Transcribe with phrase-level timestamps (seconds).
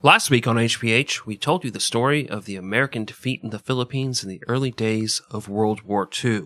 [0.00, 3.58] Last week on HPH, we told you the story of the American defeat in the
[3.58, 6.44] Philippines in the early days of World War II.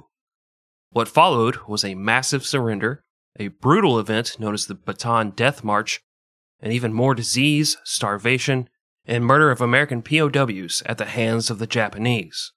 [0.92, 3.04] What followed was a massive surrender,
[3.38, 6.00] a brutal event known as the Bataan Death March,
[6.60, 8.70] and even more disease, starvation,
[9.04, 12.52] and murder of American POWs at the hands of the Japanese.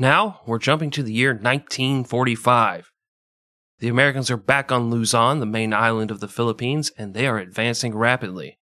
[0.00, 2.90] Now, we're jumping to the year 1945.
[3.78, 7.38] The Americans are back on Luzon, the main island of the Philippines, and they are
[7.38, 8.58] advancing rapidly.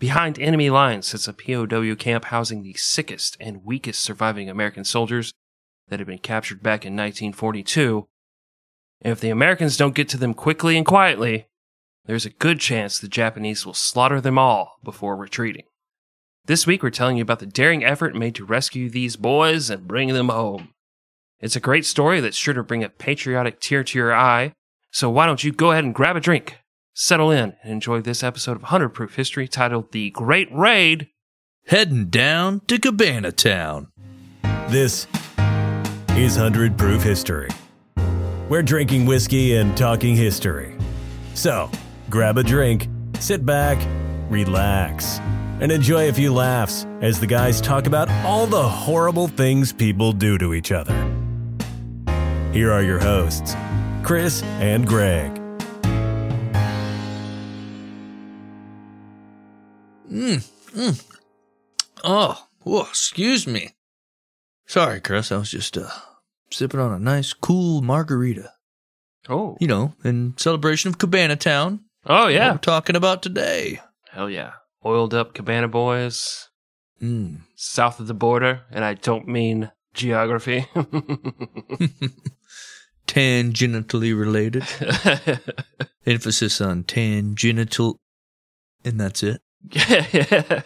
[0.00, 5.34] Behind enemy lines sits a POW camp housing the sickest and weakest surviving American soldiers
[5.88, 8.08] that had been captured back in 1942.
[9.02, 11.48] And if the Americans don't get to them quickly and quietly,
[12.06, 15.64] there's a good chance the Japanese will slaughter them all before retreating.
[16.46, 19.86] This week, we're telling you about the daring effort made to rescue these boys and
[19.86, 20.70] bring them home.
[21.40, 24.54] It's a great story that's sure to bring a patriotic tear to your eye,
[24.90, 26.58] so why don't you go ahead and grab a drink,
[27.00, 31.08] settle in, and enjoy this episode of 100 Proof History titled The Great Raid.
[31.66, 33.88] Heading down to Cabana Town.
[34.68, 35.06] This
[36.10, 37.48] is 100 Proof History.
[38.50, 40.76] We're drinking whiskey and talking history.
[41.34, 41.70] So,
[42.10, 43.78] grab a drink, sit back,
[44.28, 45.20] relax,
[45.60, 50.12] and enjoy a few laughs as the guys talk about all the horrible things people
[50.12, 50.94] do to each other.
[52.52, 53.54] Here are your hosts,
[54.02, 55.39] Chris and Greg.
[62.02, 63.70] Oh, whoa, excuse me.
[64.66, 65.30] Sorry, Chris.
[65.32, 65.88] I was just uh,
[66.50, 68.52] sipping on a nice, cool margarita.
[69.28, 69.56] Oh.
[69.60, 71.80] You know, in celebration of Cabana Town.
[72.06, 72.52] Oh, yeah.
[72.52, 73.80] we're talking about today.
[74.12, 74.52] Hell yeah.
[74.84, 76.48] Oiled up Cabana Boys,
[77.02, 77.40] Mm.
[77.54, 80.66] south of the border, and I don't mean geography.
[83.06, 84.64] Tangentially related.
[86.06, 87.98] Emphasis on tangential.
[88.84, 89.40] And that's it.
[89.70, 90.62] yeah.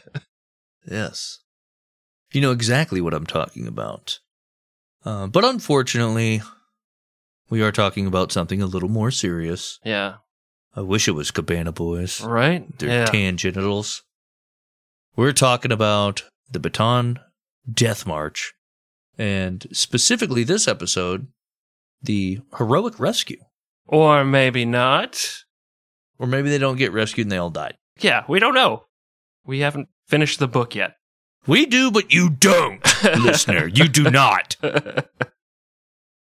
[0.86, 1.38] Yes.
[2.32, 4.18] You know exactly what I'm talking about.
[5.04, 6.42] Uh, but unfortunately,
[7.50, 9.78] we are talking about something a little more serious.
[9.84, 10.16] Yeah.
[10.74, 12.20] I wish it was Cabana Boys.
[12.20, 12.66] Right?
[12.78, 13.06] Their yeah.
[13.06, 14.00] tangenitals.
[15.16, 17.18] We're talking about the Bataan
[17.72, 18.52] Death March,
[19.16, 21.28] and specifically this episode,
[22.02, 23.40] the heroic rescue.
[23.86, 25.44] or maybe not.
[26.18, 27.76] Or maybe they don't get rescued and they all died.
[27.98, 28.84] Yeah, we don't know.
[29.46, 30.96] We haven't finished the book yet.
[31.46, 32.82] We do, but you don't,
[33.18, 33.66] listener.
[33.66, 34.56] You do not.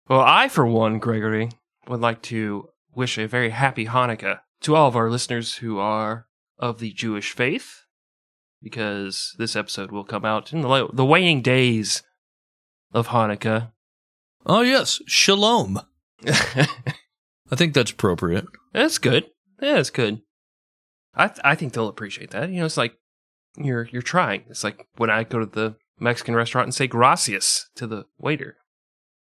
[0.09, 1.51] Well, I, for one, Gregory,
[1.87, 6.27] would like to wish a very happy Hanukkah to all of our listeners who are
[6.59, 7.83] of the Jewish faith,
[8.63, 12.03] because this episode will come out in the, the waning days
[12.93, 13.73] of Hanukkah.
[14.47, 15.01] Oh, yes.
[15.07, 15.81] Shalom.
[16.27, 16.67] I
[17.55, 18.47] think that's appropriate.
[18.73, 19.27] That's good.
[19.61, 20.23] Yeah, it's good.
[21.19, 22.49] I th- I think they'll appreciate that.
[22.51, 22.95] You know, it's like
[23.57, 24.45] you're you're trying.
[24.49, 28.57] It's like when I go to the Mexican restaurant and say gracias to the waiter.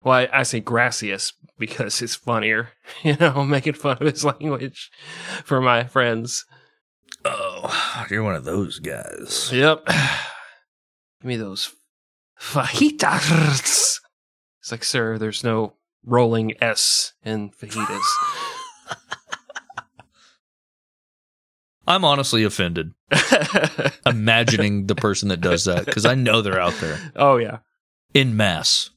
[0.03, 2.69] Well, I, I say gracias because it's funnier.
[3.03, 4.89] You know, making fun of his language
[5.43, 6.45] for my friends.
[7.23, 9.49] Oh, you're one of those guys.
[9.53, 9.85] Yep.
[11.21, 11.73] Give me those
[12.39, 13.99] fajitas.
[14.61, 15.73] It's like, sir, there's no
[16.05, 18.01] rolling S in fajitas.
[21.87, 22.91] I'm honestly offended
[24.05, 27.59] imagining the person that does that because I know they're out there oh yeah.
[28.13, 28.89] in mass.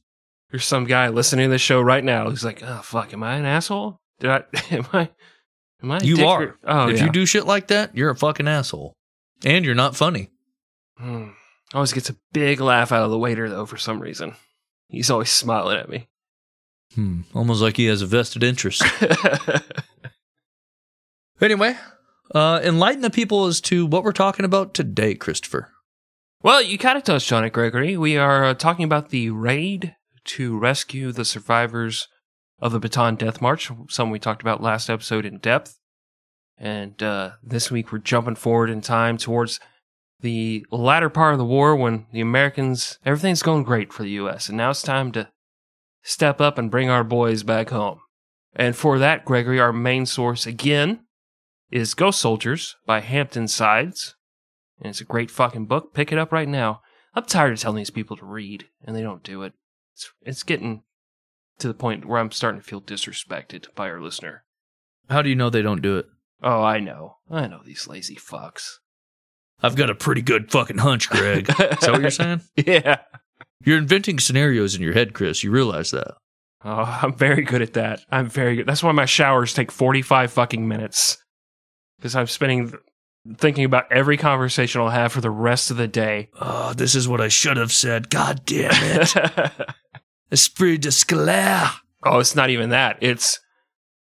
[0.51, 3.35] There's some guy listening to the show right now who's like, "Oh fuck, am I
[3.35, 3.99] an asshole?
[4.19, 4.43] Did I?
[4.71, 5.09] Am I?
[5.81, 5.99] Am I?
[6.01, 6.43] You dick are.
[6.43, 7.05] or- Oh if yeah.
[7.05, 8.93] you do shit like that, you're a fucking asshole.
[9.43, 10.29] And you're not funny.
[10.97, 11.29] Hmm.
[11.73, 14.35] Always gets a big laugh out of the waiter though for some reason.
[14.89, 16.09] He's always smiling at me.
[16.93, 17.21] Hmm.
[17.33, 18.83] Almost like he has a vested interest.
[21.41, 21.75] anyway,
[22.33, 25.71] uh, enlighten the people as to what we're talking about today, Christopher.
[26.41, 27.97] well, you kind of touched on it, Gregory.
[27.97, 32.07] We are uh, talking about the raid to rescue the survivors
[32.59, 35.79] of the Bataan Death March, something we talked about last episode in depth.
[36.57, 39.59] And uh, this week we're jumping forward in time towards
[40.19, 44.47] the latter part of the war when the Americans, everything's going great for the U.S.
[44.47, 45.29] And now it's time to
[46.03, 47.99] step up and bring our boys back home.
[48.55, 50.99] And for that, Gregory, our main source again
[51.71, 54.15] is Ghost Soldiers by Hampton Sides.
[54.79, 55.93] And it's a great fucking book.
[55.93, 56.81] Pick it up right now.
[57.13, 59.53] I'm tired of telling these people to read, and they don't do it.
[59.93, 60.83] It's, it's getting
[61.59, 64.43] to the point where I'm starting to feel disrespected by our listener.
[65.09, 66.07] How do you know they don't do it?
[66.41, 67.17] Oh, I know.
[67.29, 68.77] I know these lazy fucks.
[69.61, 71.49] I've got a pretty good fucking hunch, Greg.
[71.49, 72.41] Is that what you're saying?
[72.65, 73.01] Yeah.
[73.63, 75.43] You're inventing scenarios in your head, Chris.
[75.43, 76.15] You realize that.
[76.65, 78.01] Oh, I'm very good at that.
[78.11, 78.65] I'm very good.
[78.65, 81.20] That's why my showers take 45 fucking minutes.
[82.01, 82.73] Because I'm spending
[83.37, 86.29] thinking about every conversation I'll have for the rest of the day.
[86.39, 88.09] Oh, this is what I should have said.
[88.09, 89.15] God damn it.
[90.31, 91.71] Esprit de scalaire.
[92.03, 92.97] oh, it's not even that.
[93.01, 93.39] It's,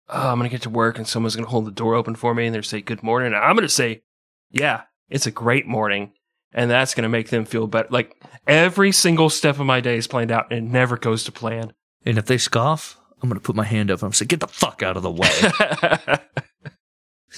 [0.08, 2.14] oh, I'm going to get to work and someone's going to hold the door open
[2.14, 3.32] for me and they're say good morning.
[3.32, 4.02] And I'm going to say,
[4.50, 6.12] yeah, it's a great morning.
[6.52, 7.88] And that's going to make them feel better.
[7.90, 8.14] Like
[8.46, 11.72] every single step of my day is planned out and it never goes to plan.
[12.06, 14.40] And if they scoff, I'm going to put my hand up and I'm say, get
[14.40, 16.18] the fuck out of the way.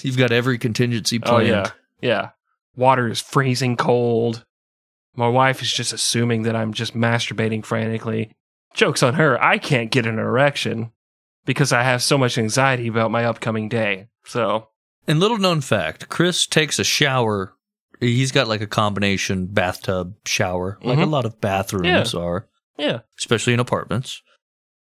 [0.03, 1.71] You've got every contingency oh, yeah.
[2.01, 2.29] Yeah.
[2.75, 4.45] Water is freezing cold.
[5.15, 8.31] My wife is just assuming that I'm just masturbating frantically.
[8.73, 9.41] Joke's on her.
[9.43, 10.91] I can't get an erection
[11.45, 14.07] because I have so much anxiety about my upcoming day.
[14.25, 14.69] So,
[15.07, 17.53] And little known fact, Chris takes a shower.
[17.99, 23.01] He's got like a combination bathtub shower, like a lot of bathrooms are, yeah.
[23.19, 24.23] especially in apartments.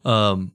[0.05, 0.53] Um,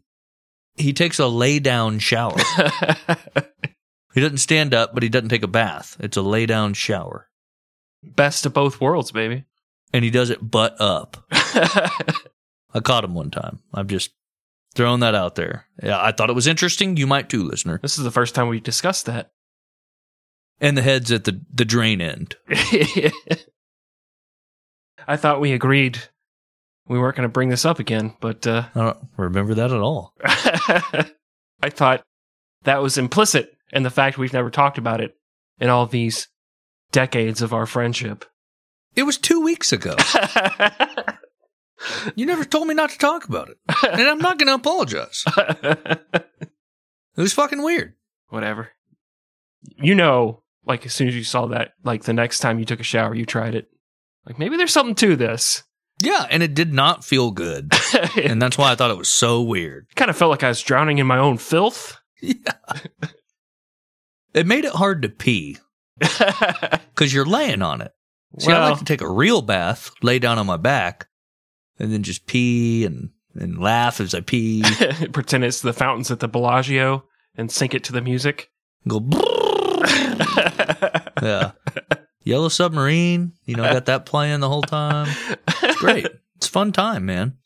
[0.76, 2.36] he takes a lay down shower.
[4.14, 5.96] he doesn't stand up, but he doesn't take a bath.
[6.00, 7.28] It's a lay down shower,
[8.04, 9.46] Best of both worlds, baby.
[9.94, 11.26] and he does it butt up.
[11.32, 13.60] I caught him one time.
[13.74, 14.12] I'm just
[14.76, 15.66] throwing that out there.
[15.82, 16.98] Yeah, I thought it was interesting.
[16.98, 17.80] You might too, listener.
[17.82, 19.32] this is the first time we discussed that.
[20.62, 22.36] And the head's at the the drain end.
[25.08, 26.00] I thought we agreed
[26.88, 29.80] we weren't going to bring this up again, but uh, I don't remember that at
[29.80, 30.14] all.
[30.24, 32.02] I thought
[32.64, 35.16] that was implicit in the fact we've never talked about it
[35.60, 36.28] in all these
[36.92, 38.26] decades of our friendship.
[38.96, 39.96] It was two weeks ago.
[42.16, 43.58] You never told me not to talk about it.
[43.90, 45.24] And I'm not going to apologize.
[45.28, 47.94] It was fucking weird.
[48.30, 48.70] Whatever.
[49.78, 52.80] You know, like as soon as you saw that, like the next time you took
[52.80, 53.70] a shower, you tried it.
[54.26, 55.64] Like maybe there's something to this.
[56.02, 57.74] Yeah, and it did not feel good.
[58.16, 59.88] And that's why I thought it was so weird.
[59.96, 61.98] kind of felt like I was drowning in my own filth.
[62.22, 62.36] Yeah.
[64.34, 65.58] It made it hard to pee
[66.00, 67.92] because you're laying on it.
[68.38, 71.08] See, I well, like to take a real bath, lay down on my back,
[71.80, 74.64] and then just pee and, and laugh as I pee.
[75.14, 77.06] pretend it's the fountains at the Bellagio
[77.36, 78.52] and sync it to the music.
[78.88, 79.08] Go,
[81.22, 81.52] yeah.
[82.24, 85.08] Yellow Submarine, you know, got that playing the whole time.
[85.64, 86.06] It's great.
[86.36, 87.38] It's a fun time, man.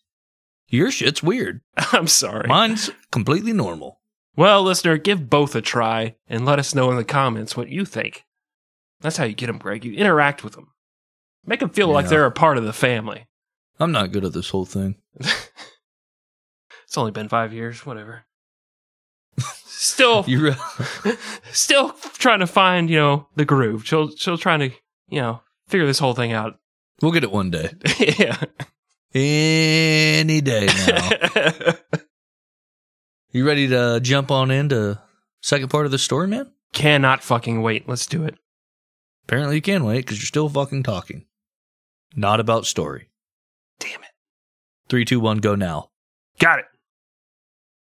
[0.67, 1.61] Your shit's weird.
[1.77, 2.47] I'm sorry.
[2.47, 4.01] Mine's completely normal.
[4.35, 7.85] Well, listener, give both a try and let us know in the comments what you
[7.85, 8.25] think.
[9.01, 9.85] That's how you get them, Greg.
[9.85, 10.69] You interact with them.
[11.45, 13.27] Make them feel like they're a part of the family.
[13.79, 14.95] I'm not good at this whole thing.
[16.93, 18.25] It's only been five years, whatever.
[19.65, 20.53] Still, re-
[21.51, 21.89] still
[22.19, 23.87] trying to find, you know, the groove.
[23.87, 24.69] Still, still trying to,
[25.09, 26.59] you know, figure this whole thing out.
[27.01, 27.71] we'll get it one day.
[27.97, 28.43] yeah.
[29.11, 31.73] Any day now.
[33.33, 34.99] You ready to jump on into
[35.41, 36.51] second part of the story, man?
[36.71, 37.89] Cannot fucking wait.
[37.89, 38.35] Let's do it.
[39.25, 41.25] Apparently you can wait because you're still fucking talking.
[42.15, 43.09] Not about story.
[43.79, 44.11] Damn it.
[44.87, 45.89] Three, two, one, go now.
[46.39, 46.65] Got it.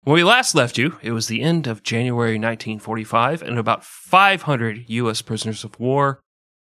[0.03, 4.85] When we last left you, it was the end of January 1945, and about 500
[4.89, 5.23] U.S.
[5.23, 6.21] prisoners of war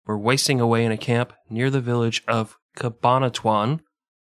[0.06, 3.81] were wasting away in a camp near the village of Cabanatuan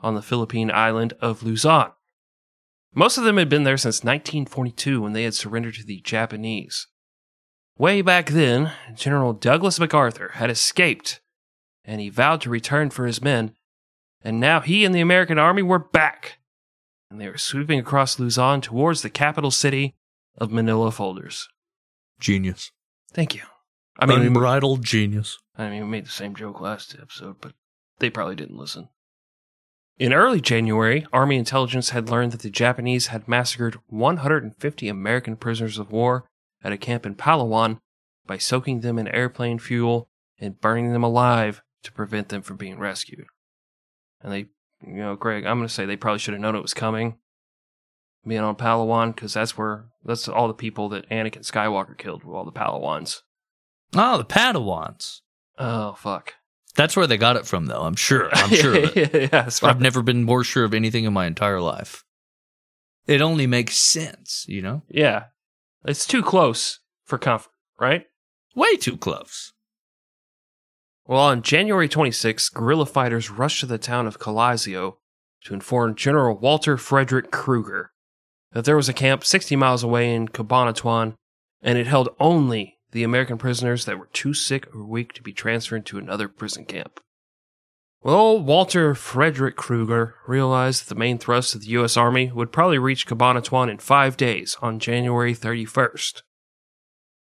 [0.01, 1.93] on the Philippine island of Luzon.
[2.95, 6.87] Most of them had been there since 1942 when they had surrendered to the Japanese.
[7.77, 11.21] Way back then, General Douglas MacArthur had escaped,
[11.85, 13.53] and he vowed to return for his men,
[14.23, 16.39] and now he and the American Army were back
[17.11, 19.95] and they were sweeping across Luzon towards the capital city
[20.37, 21.49] of Manila Folders.
[22.21, 22.71] Genius.
[23.13, 23.43] Thank you.
[23.99, 25.39] I mean, Unbridled genius.
[25.57, 27.53] I mean, we made the same joke last episode, but
[27.99, 28.89] they probably didn't listen.
[29.99, 35.77] In early January, Army intelligence had learned that the Japanese had massacred 150 American prisoners
[35.77, 36.25] of war
[36.63, 37.81] at a camp in Palawan
[38.25, 42.79] by soaking them in airplane fuel and burning them alive to prevent them from being
[42.79, 43.27] rescued.
[44.21, 44.47] And they,
[44.87, 47.19] you know, Greg, I'm going to say they probably should have known it was coming,
[48.25, 52.37] being on Palawan, because that's where, that's all the people that Anakin Skywalker killed were
[52.37, 53.23] all the Palawans.
[53.95, 55.23] Oh, the Padawans.
[55.59, 56.35] Oh, fuck.
[56.79, 57.83] That's where they got it from, though.
[57.83, 58.29] I'm sure.
[58.33, 62.05] I'm sure yeah, that's I've never been more sure of anything in my entire life.
[63.05, 64.83] It only makes sense, you know?
[64.89, 65.25] Yeah.
[65.85, 68.07] It's too close for comfort, right?
[68.55, 69.53] Way too close.
[71.05, 74.99] Well, on January 26, guerrilla fighters rushed to the town of Calasiao
[75.47, 77.91] to inform General Walter Frederick Krueger
[78.53, 81.15] that there was a camp 60 miles away in Cabanatuan,
[81.61, 85.33] and it held only the American prisoners that were too sick or weak to be
[85.33, 87.01] transferred to another prison camp.
[88.01, 91.97] Well, Walter Frederick Krueger realized that the main thrust of the U.S.
[91.97, 96.23] Army would probably reach Cabanatuan in five days on January 31st.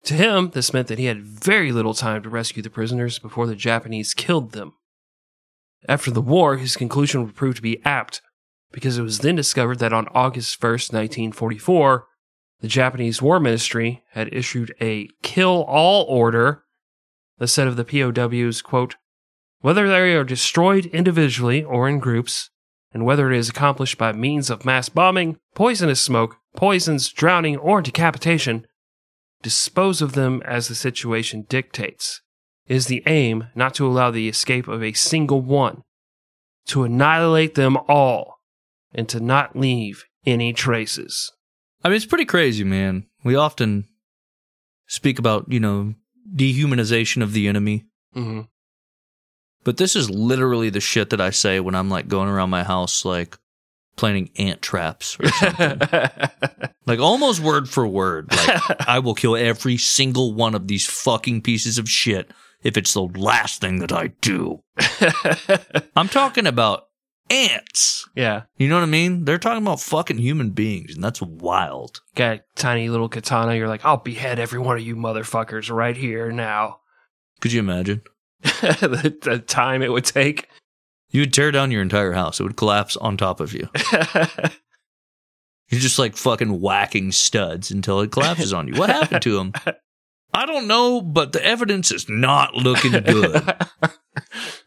[0.04, 3.48] To him, this meant that he had very little time to rescue the prisoners before
[3.48, 4.74] the Japanese killed them.
[5.88, 8.22] After the war, his conclusion would prove to be apt,
[8.72, 12.08] because it was then discovered that on August 1st, 1944,
[12.62, 16.64] the Japanese War Ministry had issued a kill all order
[17.38, 18.96] that said of the POWs, quote,
[19.60, 22.50] whether they are destroyed individually or in groups,
[22.94, 27.82] and whether it is accomplished by means of mass bombing, poisonous smoke, poisons, drowning, or
[27.82, 28.66] decapitation,
[29.42, 32.22] dispose of them as the situation dictates.
[32.68, 35.84] It is the aim not to allow the escape of a single one,
[36.68, 38.40] to annihilate them all,
[38.94, 41.32] and to not leave any traces.
[41.88, 43.06] I mean, it's pretty crazy, man.
[43.24, 43.86] We often
[44.88, 45.94] speak about, you know,
[46.36, 47.86] dehumanization of the enemy.
[48.13, 48.41] Mm-hmm.
[49.63, 52.65] But this is literally the shit that I say when I'm like going around my
[52.65, 53.38] house, like
[53.96, 55.79] planning ant traps or something.
[56.86, 58.34] like almost word for word.
[58.34, 62.29] Like, I will kill every single one of these fucking pieces of shit
[62.63, 64.62] if it's the last thing that I do.
[65.96, 66.87] I'm talking about
[67.29, 68.07] ants.
[68.15, 68.43] yeah.
[68.57, 69.25] You know what I mean?
[69.25, 72.01] They're talking about fucking human beings, and that's wild.
[72.15, 73.55] Got a tiny little katana.
[73.55, 76.79] You're like, I'll behead every one of you motherfuckers right here now.
[77.39, 78.01] Could you imagine?
[78.41, 80.48] the, the time it would take.
[81.10, 82.39] You would tear down your entire house.
[82.39, 83.69] It would collapse on top of you.
[85.69, 88.75] You're just like fucking whacking studs until it collapses on you.
[88.75, 89.53] What happened to him?
[90.34, 93.55] I don't know, but the evidence is not looking good.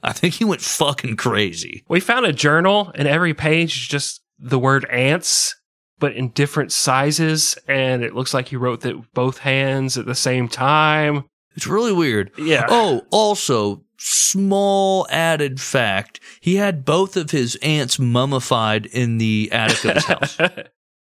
[0.02, 1.84] I think he went fucking crazy.
[1.88, 5.54] we found a journal, and every page is just the word ants,
[5.98, 7.58] but in different sizes.
[7.68, 11.24] And it looks like he wrote that with both hands at the same time.
[11.56, 12.30] It's really weird.
[12.38, 12.64] Yeah.
[12.68, 19.84] Oh, also, small added fact he had both of his aunts mummified in the attic
[19.84, 20.04] of his
[20.38, 20.38] house.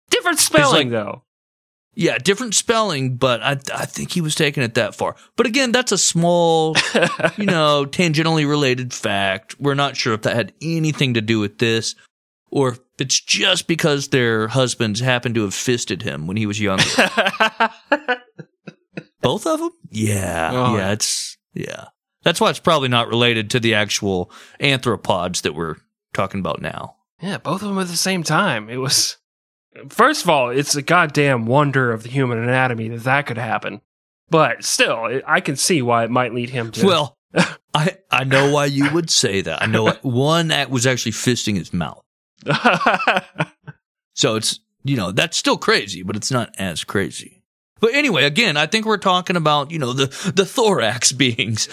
[0.09, 1.23] Different spelling, like- though.
[1.95, 5.15] Yeah, different spelling, but I, I think he was taking it that far.
[5.37, 6.75] But again, that's a small,
[7.37, 9.55] you know, tangentially related fact.
[9.59, 11.95] We're not sure if that had anything to do with this
[12.51, 16.59] or if it's just because their husbands happened to have fisted him when he was
[16.59, 16.83] younger.
[19.21, 19.71] Both of them?
[19.89, 20.51] Yeah.
[20.53, 20.77] Oh.
[20.77, 21.85] Yeah, it's, yeah.
[22.23, 25.75] That's why it's probably not related to the actual anthropods that we're
[26.13, 26.95] talking about now.
[27.21, 28.69] yeah, both of them at the same time.
[28.69, 29.17] It was.
[29.89, 33.81] First of all, it's a goddamn wonder of the human anatomy that that could happen.
[34.29, 36.85] But still, I can see why it might lead him to.
[36.85, 37.17] Well,
[37.73, 39.61] I, I know why you would say that.
[39.61, 42.01] I know one that was actually fisting his mouth.
[44.15, 47.43] So it's, you know, that's still crazy, but it's not as crazy.
[47.81, 51.67] But anyway, again, I think we're talking about, you know, the, the thorax beings,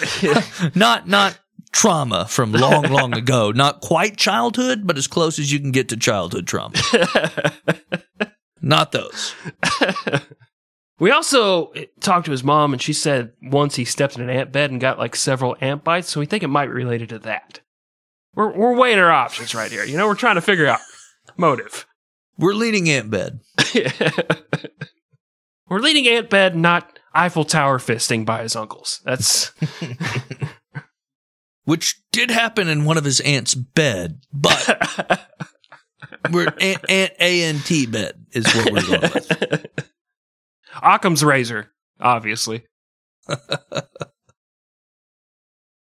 [0.74, 1.38] not, not
[1.72, 5.88] trauma from long, long ago, not quite childhood, but as close as you can get
[5.88, 6.74] to childhood trauma.
[8.60, 9.34] not those.
[11.02, 14.52] We also talked to his mom, and she said once he stepped in an ant
[14.52, 17.18] bed and got like several ant bites, so we think it might be related to
[17.18, 17.60] that.
[18.36, 19.84] We're, we're weighing our options right here.
[19.84, 20.78] You know, we're trying to figure out
[21.36, 21.88] motive.
[22.38, 23.40] We're leading ant bed.
[25.68, 29.00] we're leading ant bed, not Eiffel Tower fisting by his uncles.
[29.04, 29.50] That's
[31.64, 35.28] which did happen in one of his aunt's bed, but
[36.30, 39.66] we're aunt, aunt A N T bed is what we're going with.
[40.82, 42.64] Occam's razor, obviously.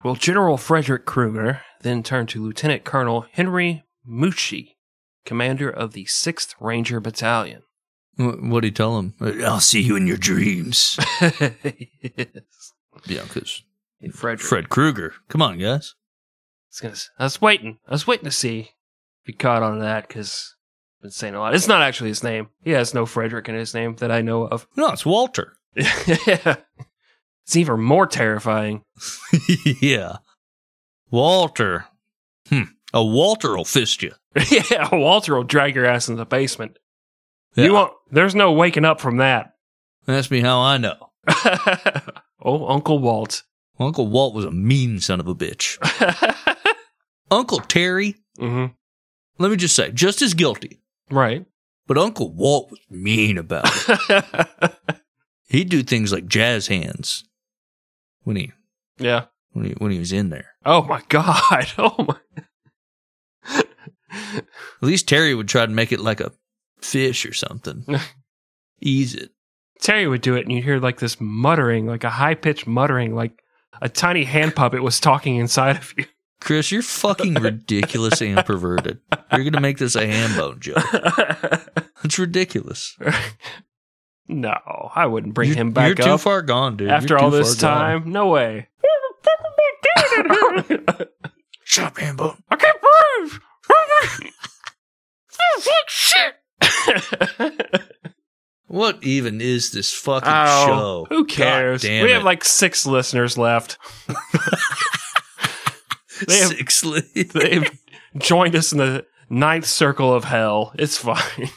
[0.03, 4.75] well, General Frederick Krueger then turned to Lieutenant Colonel Henry Mucci,
[5.25, 7.63] commander of the 6th Ranger Battalion.
[8.17, 9.13] What do you tell him?
[9.19, 10.97] I'll see you in your dreams.
[11.19, 11.41] yes.
[13.07, 13.61] Yeah, because
[14.13, 14.41] Frederick.
[14.41, 15.13] Fred Krueger.
[15.29, 15.95] Come on, guys.
[15.95, 17.77] I was, gonna, I was waiting.
[17.87, 18.67] I was waiting to see if
[19.25, 20.55] he caught on to that because
[20.97, 21.55] I've been saying a lot.
[21.55, 22.49] It's not actually his name.
[22.63, 24.67] He has no Frederick in his name that I know of.
[24.75, 25.53] No, it's Walter.
[25.75, 26.57] yeah.
[27.45, 28.83] it's even more terrifying.
[29.81, 30.17] yeah.
[31.09, 31.85] Walter.
[32.49, 32.63] Hmm.
[32.93, 34.11] A Walter will fist you.
[34.51, 36.77] yeah, a Walter will drag your ass in the basement.
[37.55, 37.65] Yeah.
[37.65, 37.93] You won't.
[38.11, 39.53] There's no waking up from that.
[40.07, 41.11] Ask me how I know.
[42.41, 43.43] oh, Uncle Walt.
[43.79, 45.77] Uncle Walt was a mean son of a bitch.
[47.31, 48.67] Uncle Terry, hmm
[49.37, 50.81] let me just say, just as guilty.
[51.11, 51.45] Right.
[51.87, 54.75] But Uncle Walt was mean about it.
[55.47, 57.23] He'd do things like jazz hands
[58.23, 58.51] when he
[58.97, 59.25] yeah.
[59.51, 60.53] when he when he was in there.
[60.65, 61.67] Oh my God.
[61.77, 62.15] Oh my.
[64.17, 64.45] At
[64.81, 66.31] least Terry would try to make it like a
[66.79, 67.85] fish or something.
[68.81, 69.31] Ease it.
[69.81, 73.13] Terry would do it, and you'd hear like this muttering, like a high pitched muttering,
[73.13, 73.43] like
[73.81, 76.05] a tiny hand puppet was talking inside of you.
[76.41, 78.99] Chris, you're fucking ridiculous and perverted.
[79.31, 80.77] You're gonna make this a ham bone joke.
[82.03, 82.95] It's ridiculous.
[84.27, 84.53] No,
[84.93, 86.89] I wouldn't bring You're- him back You're too far gone, dude.
[86.91, 88.01] after You're all this far gone.
[88.03, 88.11] time.
[88.11, 88.67] No way.
[91.63, 92.37] Shut up, Hambo.
[92.51, 94.31] I can't breathe.
[95.87, 96.35] Shit.
[98.67, 101.05] What even is this fucking Oh, show?
[101.09, 101.83] who cares?
[101.83, 102.09] We it.
[102.11, 103.77] have like six listeners left.
[106.27, 107.01] they have- six li-
[107.33, 107.69] They've
[108.17, 110.73] joined us in the ninth circle of hell.
[110.79, 111.49] It's fine.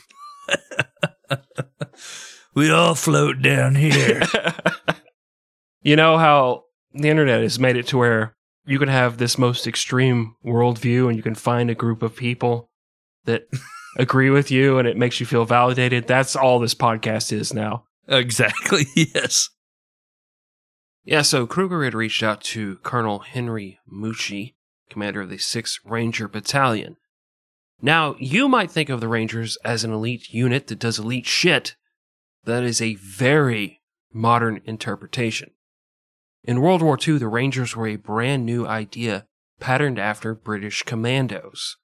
[2.54, 4.22] we all float down here.
[5.82, 8.34] you know how the internet has made it to where
[8.66, 12.68] you can have this most extreme worldview and you can find a group of people
[13.24, 13.42] that
[13.98, 16.06] agree with you and it makes you feel validated.
[16.06, 17.84] That's all this podcast is now.
[18.08, 18.86] exactly.
[18.94, 19.50] Yes.
[21.04, 24.54] Yeah, so Krueger had reached out to Colonel Henry Mucci,
[24.90, 26.96] commander of the 6th Ranger Battalion.
[27.80, 31.76] Now, you might think of the Rangers as an elite unit that does elite shit.
[32.44, 33.80] That is a very
[34.12, 35.52] modern interpretation.
[36.44, 39.26] In World War II, the Rangers were a brand new idea
[39.60, 41.76] patterned after British commandos.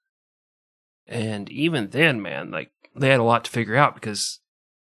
[1.07, 4.39] And even then, man, like, they had a lot to figure out because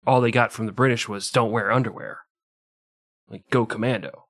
[0.06, 2.20] all they got from the British was don't wear underwear.
[3.30, 4.26] Like, go commando.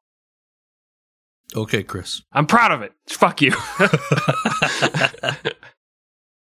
[1.56, 2.24] Okay, Chris.
[2.34, 2.94] I'm proud of it.
[3.08, 3.52] Fuck you.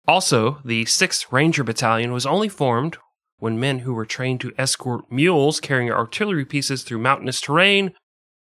[0.07, 2.97] also, the 6th Ranger Battalion was only formed
[3.37, 7.93] when men who were trained to escort mules carrying artillery pieces through mountainous terrain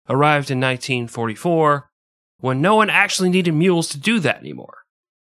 [0.09, 1.88] arrived in 1944
[2.38, 4.78] when no one actually needed mules to do that anymore.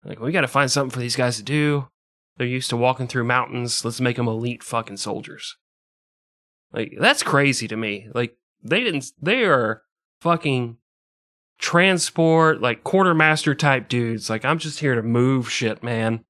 [0.05, 1.89] Like, we got to find something for these guys to do.
[2.37, 3.85] They're used to walking through mountains.
[3.85, 5.57] Let's make them elite fucking soldiers.
[6.73, 8.09] Like, that's crazy to me.
[8.15, 9.83] Like, they didn't, they are
[10.21, 10.79] fucking
[11.59, 14.31] transport, like quartermaster type dudes.
[14.31, 16.25] Like, I'm just here to move shit, man.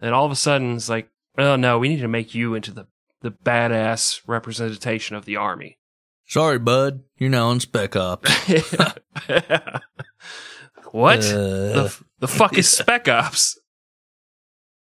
[0.00, 2.72] And all of a sudden, it's like, oh no, we need to make you into
[2.72, 2.86] the,
[3.22, 5.78] the badass representation of the army.
[6.26, 7.04] Sorry, bud.
[7.16, 8.30] You're now on Spec Ops.
[10.90, 11.20] what?
[11.20, 13.58] Uh, the, the fuck is Spec Ops?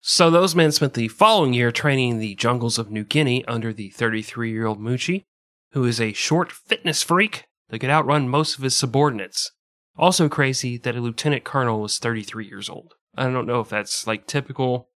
[0.01, 3.73] So those men spent the following year training in the jungles of New Guinea under
[3.73, 5.25] the 33 year old Mucci,
[5.73, 9.51] who is a short fitness freak that could outrun most of his subordinates.
[9.97, 12.95] Also crazy that a lieutenant colonel was 33 years old.
[13.17, 14.89] I don't know if that's like typical,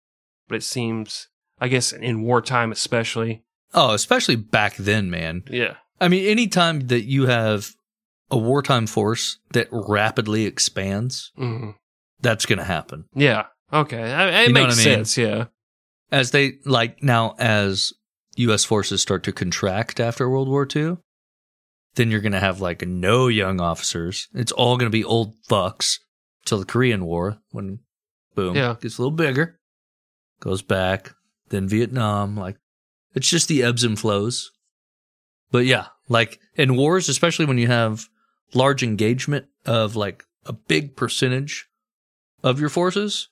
[0.47, 1.27] but it seems,
[1.59, 3.43] I guess in wartime especially.
[3.73, 5.43] oh, especially back then, man.
[5.49, 5.75] Yeah.
[5.99, 7.71] I mean, anytime that you have
[8.31, 11.71] a wartime force that rapidly expands, hmm
[12.23, 13.05] that's going to happen.
[13.13, 13.45] Yeah.
[13.71, 14.01] Okay.
[14.01, 14.83] I, it You know makes I mean?
[14.95, 15.17] sense.
[15.17, 15.45] Yeah.
[16.11, 17.93] As they, like, now, as
[18.37, 18.63] U.S.
[18.65, 20.97] forces start to contract after World War II,
[21.95, 24.27] then you're going to have, like, no young officers.
[24.33, 25.99] It's all going to be old fucks
[26.45, 27.79] till the Korean War when,
[28.35, 28.75] boom, Yeah.
[28.79, 29.59] gets a little bigger,
[30.39, 31.13] goes back,
[31.49, 32.35] then Vietnam.
[32.37, 32.57] Like,
[33.15, 34.51] it's just the ebbs and flows.
[35.51, 38.07] But yeah, like in wars, especially when you have
[38.55, 41.67] large engagement of like a big percentage
[42.43, 43.29] of your forces,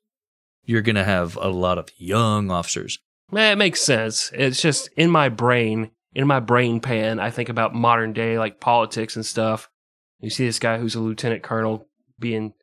[0.66, 3.00] you're going to have a lot of young officers.
[3.34, 4.32] It makes sense.
[4.34, 8.60] It's just in my brain, in my brain pan, I think about modern day like
[8.60, 9.70] politics and stuff.
[10.20, 11.88] You see this guy who's a lieutenant colonel
[12.20, 12.54] being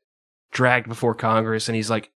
[0.52, 2.10] dragged before Congress and he's like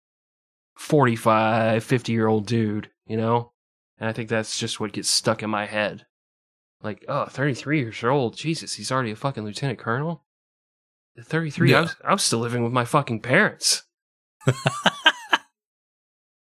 [0.75, 3.51] 45, 50 year old dude, you know?
[3.99, 6.05] And I think that's just what gets stuck in my head.
[6.83, 8.35] Like, oh, 33 years old.
[8.35, 10.25] Jesus, he's already a fucking lieutenant colonel?
[11.17, 11.81] At 33, I, Yeah.
[11.81, 13.83] was, I was still living with my fucking parents.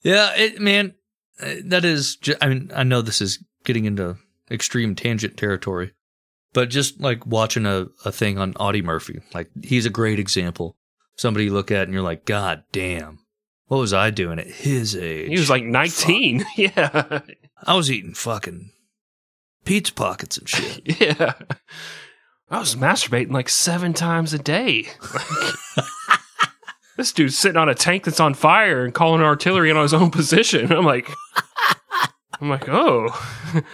[0.03, 0.95] Yeah, it, man,
[1.41, 2.19] uh, that is.
[2.41, 4.17] I mean, I know this is getting into
[4.51, 5.93] extreme tangent territory,
[6.53, 10.77] but just like watching a, a thing on Audie Murphy, like he's a great example.
[11.17, 13.19] Somebody you look at and you're like, God damn,
[13.67, 15.29] what was I doing at his age?
[15.29, 16.47] He was like 19.
[16.57, 17.21] yeah.
[17.63, 18.71] I was eating fucking
[19.67, 21.01] pizza pockets and shit.
[21.01, 21.35] Yeah.
[22.53, 24.89] I was masturbating like seven times a day.
[27.01, 30.11] This dude's sitting on a tank that's on fire and calling artillery on his own
[30.11, 30.71] position.
[30.77, 31.11] I'm like,
[32.39, 33.09] I'm like, oh,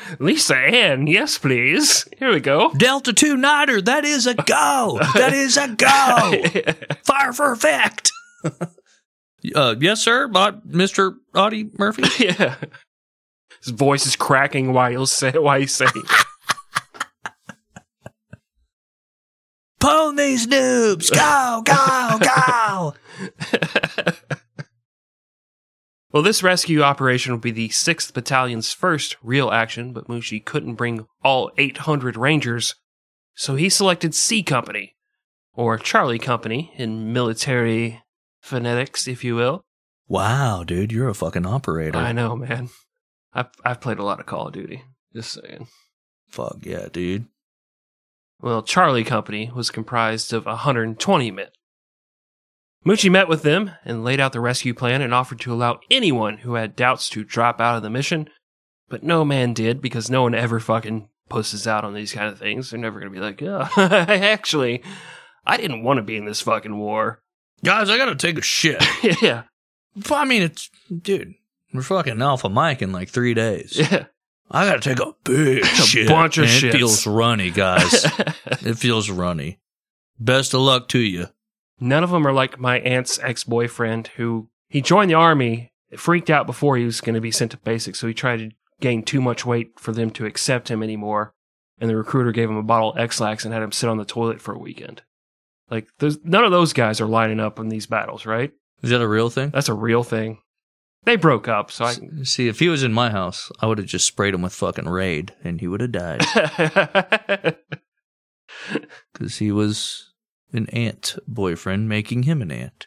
[0.20, 2.06] Lisa Ann, yes, please.
[2.20, 2.72] Here we go.
[2.74, 5.00] Delta Two Niner, that is a go.
[5.14, 6.94] That is a go.
[7.04, 8.12] Fire for effect.
[9.56, 12.04] uh, yes, sir, but Mister Audie Murphy.
[12.24, 12.54] yeah.
[13.60, 15.90] His voice is cracking while he'll say while he's saying.
[19.80, 21.10] Pwn these noobs.
[21.12, 24.16] Go, go, go.
[26.16, 30.76] Well, this rescue operation would be the 6th Battalion's first real action, but Mucci couldn't
[30.76, 32.74] bring all 800 Rangers,
[33.34, 34.96] so he selected C Company,
[35.52, 38.02] or Charlie Company in military
[38.40, 39.62] phonetics, if you will.
[40.08, 41.98] Wow, dude, you're a fucking operator.
[41.98, 42.70] I know, man.
[43.34, 45.68] I've, I've played a lot of Call of Duty, just saying.
[46.28, 47.26] Fuck yeah, dude.
[48.40, 51.46] Well, Charlie Company was comprised of 120 men.
[52.86, 56.38] Mucci met with them and laid out the rescue plan and offered to allow anyone
[56.38, 58.28] who had doubts to drop out of the mission,
[58.88, 62.38] but no man did because no one ever fucking pusses out on these kind of
[62.38, 62.70] things.
[62.70, 64.82] They're never going to be like, oh, actually,
[65.44, 67.20] I didn't want to be in this fucking war.
[67.64, 68.84] Guys, I gotta take a shit.
[69.22, 69.44] yeah,
[70.10, 70.70] I mean, it's,
[71.02, 71.34] dude,
[71.72, 73.76] we're fucking Alpha Mike in like three days.
[73.76, 74.06] yeah.
[74.50, 76.08] I gotta take a big shit.
[76.08, 76.68] bunch of and shits.
[76.68, 78.04] It feels runny, guys.
[78.46, 79.58] it feels runny.
[80.18, 81.26] Best of luck to you.
[81.80, 86.30] None of them are like my aunt's ex boyfriend who he joined the army, freaked
[86.30, 89.02] out before he was going to be sent to basic, so he tried to gain
[89.02, 91.32] too much weight for them to accept him anymore.
[91.78, 94.04] And the recruiter gave him a bottle of Ex-Lax and had him sit on the
[94.06, 95.02] toilet for a weekend.
[95.70, 98.52] Like, there's, none of those guys are lining up in these battles, right?
[98.82, 99.50] Is that a real thing?
[99.50, 100.38] That's a real thing.
[101.06, 103.86] They broke up, so I See, if he was in my house, I would have
[103.86, 106.22] just sprayed him with fucking Raid and he would have died
[109.12, 110.12] because he was
[110.52, 112.86] an ant boyfriend making him an ant.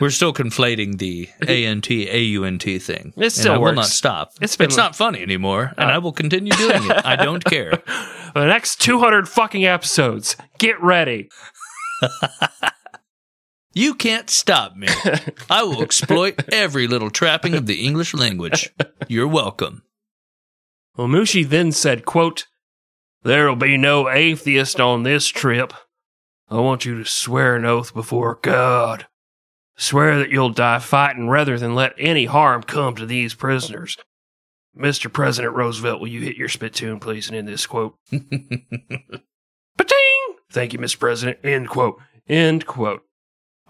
[0.00, 3.12] We're still conflating the A N T A U N T thing.
[3.16, 4.32] It still and I will not stop.
[4.40, 7.06] It's been- it's not funny anymore, and Uh, I will continue doing it.
[7.06, 7.72] I don't care.
[8.32, 11.28] For the next 200 fucking episodes, get ready.
[13.74, 14.88] You can't stop me.
[15.50, 18.70] I will exploit every little trapping of the English language.
[19.08, 19.82] You're welcome.
[20.96, 22.46] Well, Mucci then said, quote,
[23.22, 25.72] There'll be no atheist on this trip.
[26.50, 29.06] I want you to swear an oath before God.
[29.76, 33.96] Swear that you'll die fighting rather than let any harm come to these prisoners.
[34.76, 35.10] Mr.
[35.12, 37.94] President Roosevelt, will you hit your spittoon, please, and end this quote?
[38.10, 38.26] Pating!
[40.50, 40.98] Thank you, Mr.
[40.98, 41.38] President.
[41.42, 42.00] End quote.
[42.28, 43.02] End quote.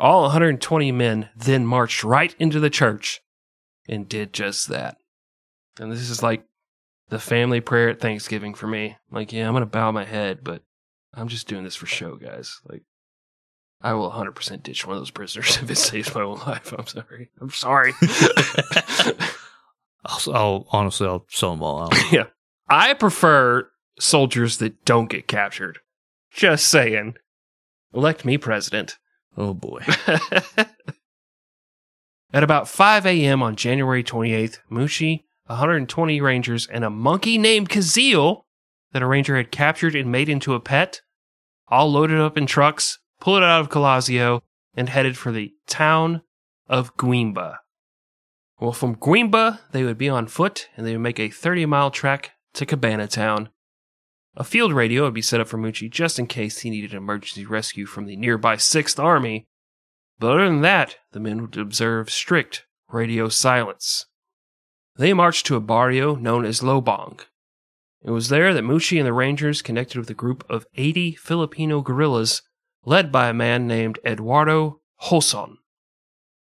[0.02, 3.20] All 120 men then marched right into the church
[3.88, 4.96] and did just that.
[5.78, 6.44] And this is like
[7.08, 8.96] the family prayer at Thanksgiving for me.
[9.12, 10.64] Like, yeah, I'm going to bow my head, but
[11.14, 12.60] I'm just doing this for show, guys.
[12.68, 12.82] Like,
[13.80, 16.74] I will 100% ditch one of those prisoners if it saves my own life.
[16.76, 17.30] I'm sorry.
[17.40, 17.92] I'm sorry.
[20.04, 21.94] I'll, I'll honestly, I'll sell them all out.
[22.12, 22.24] yeah.
[22.68, 25.78] I prefer soldiers that don't get captured.
[26.32, 27.14] Just saying.
[27.94, 28.98] Elect me president.
[29.36, 29.80] Oh boy.
[32.34, 33.42] At about 5 a.m.
[33.42, 38.44] on January 28th, Mucci, 120 rangers, and a monkey named Kazeel
[38.92, 41.02] that a ranger had captured and made into a pet,
[41.68, 44.40] all loaded up in trucks, pulled out of Calasiao,
[44.74, 46.22] and headed for the town
[46.68, 47.58] of Guimba.
[48.60, 51.90] Well, from Guimba, they would be on foot and they would make a 30 mile
[51.90, 53.48] trek to Cabana Town.
[54.34, 57.44] A field radio would be set up for Mucci just in case he needed emergency
[57.44, 59.46] rescue from the nearby 6th Army.
[60.18, 64.06] But other than that, the men would observe strict radio silence.
[64.96, 67.20] They marched to a barrio known as Lobong.
[68.02, 71.82] It was there that Mucci and the Rangers connected with a group of 80 Filipino
[71.82, 72.42] guerrillas
[72.84, 75.58] led by a man named Eduardo Joson.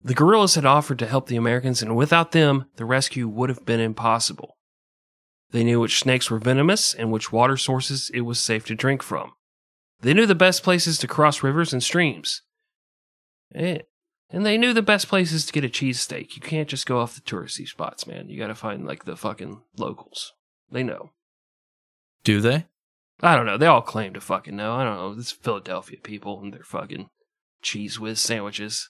[0.02, 3.66] The guerrillas had offered to help the Americans, and without them, the rescue would have
[3.66, 4.58] been impossible.
[5.54, 9.02] They knew which snakes were venomous and which water sources it was safe to drink
[9.02, 9.32] from.
[10.02, 12.42] They knew the best places to cross rivers and streams.
[13.56, 13.78] Eh,
[14.32, 16.36] And they knew the best places to get a cheesesteak.
[16.36, 18.28] You can't just go off the touristy spots, man.
[18.30, 20.34] You gotta find, like, the fucking locals.
[20.72, 21.12] They know.
[22.24, 22.66] Do they?
[23.22, 23.58] I don't know.
[23.60, 24.74] They all claim to fucking know.
[24.74, 25.16] I don't know.
[25.20, 27.08] It's Philadelphia people and their fucking
[27.64, 28.90] Cheez Whiz sandwiches.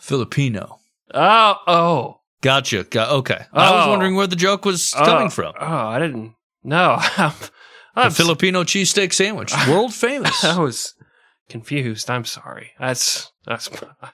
[0.00, 0.80] Filipino.
[1.14, 2.20] Oh, oh.
[2.44, 2.84] Gotcha.
[2.84, 3.46] Got, okay.
[3.52, 3.90] I was Oh.
[3.90, 5.54] wondering where the joke was oh, coming from.
[5.58, 6.34] Oh, I didn't.
[6.62, 6.98] No.
[7.96, 10.44] I'm, The Filipino cheesesteak sandwich, world famous.
[10.44, 10.94] I was
[11.48, 12.10] confused.
[12.10, 12.72] I'm sorry.
[12.78, 13.70] That's that's.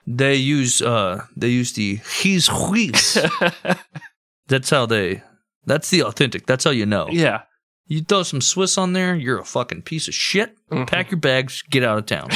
[0.07, 3.17] They use uh they use the his huis.
[4.49, 5.23] That's how they.
[5.67, 6.47] That's the authentic.
[6.47, 7.09] That's how you know.
[7.11, 7.43] yeah.
[7.87, 10.55] You throw some Swiss on there, you're a fucking piece of shit.
[10.71, 10.87] Mhm.
[10.87, 12.29] Pack your bags, get out of town.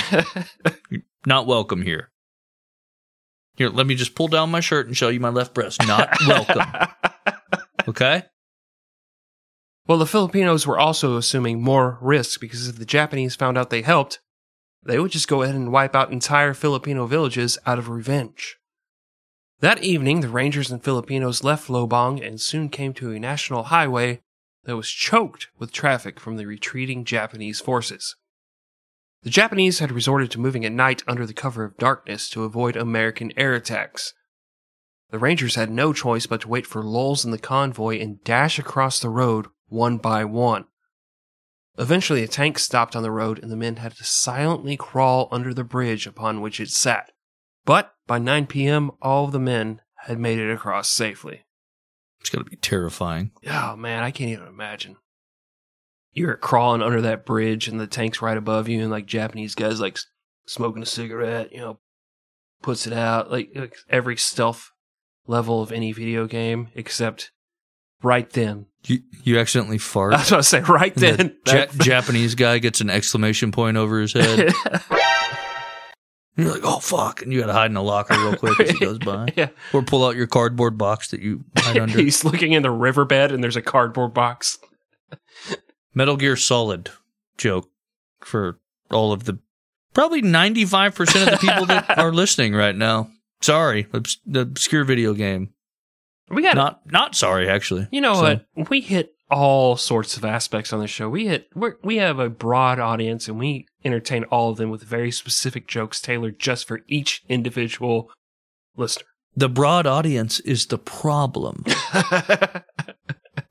[0.90, 2.10] You're not welcome here.
[3.56, 5.86] Here, let me just pull down my shirt and show you my left breast.
[5.86, 6.62] Not welcome.
[7.86, 8.24] Okay?
[9.86, 13.82] Well, the Filipinos were also assuming more risk because if the Japanese found out they
[13.82, 14.20] helped,
[14.82, 18.56] they would just go ahead and wipe out entire Filipino villages out of revenge.
[19.60, 24.20] That evening, the Rangers and Filipinos left Lobong and soon came to a national highway
[24.64, 28.16] that was choked with traffic from the retreating Japanese forces.
[29.24, 32.76] The Japanese had resorted to moving at night under the cover of darkness to avoid
[32.76, 34.12] American air attacks.
[35.10, 38.58] The Rangers had no choice but to wait for lulls in the convoy and dash
[38.58, 40.66] across the road one by one.
[41.78, 45.54] Eventually, a tank stopped on the road, and the men had to silently crawl under
[45.54, 47.10] the bridge upon which it sat.
[47.64, 51.46] But by 9 p.m., all of the men had made it across safely.
[52.20, 53.32] It's got to be terrifying.
[53.48, 54.96] Oh man, I can't even imagine.
[56.14, 59.80] You're crawling under that bridge and the tank's right above you, and like Japanese guys
[59.80, 59.98] like
[60.46, 61.78] smoking a cigarette, you know,
[62.62, 64.70] puts it out like, like every stealth
[65.26, 67.30] level of any video game, except
[68.02, 68.66] right then.
[68.86, 70.12] You, you accidentally fart.
[70.12, 71.36] I was about to say right then.
[71.44, 74.52] the Ja- Japanese guy gets an exclamation point over his head.
[76.36, 78.70] You're like, oh fuck, and you got to hide in a locker real quick as
[78.70, 81.96] he goes by, yeah, or pull out your cardboard box that you hide under.
[81.96, 84.58] he's looking in the riverbed and there's a cardboard box.
[85.94, 86.90] Metal Gear Solid
[87.38, 87.68] joke
[88.20, 88.58] for
[88.90, 89.38] all of the
[89.92, 93.10] probably 95% of the people that are listening right now.
[93.40, 95.50] Sorry, obs- the obscure video game.
[96.30, 97.86] We got Not not sorry actually.
[97.92, 98.22] You know So-
[98.54, 98.70] what?
[98.70, 101.08] We hit all sorts of aspects on the show.
[101.08, 104.82] We hit we're, we have a broad audience, and we entertain all of them with
[104.82, 108.10] very specific jokes tailored just for each individual
[108.76, 109.06] listener.
[109.36, 111.64] The broad audience is the problem.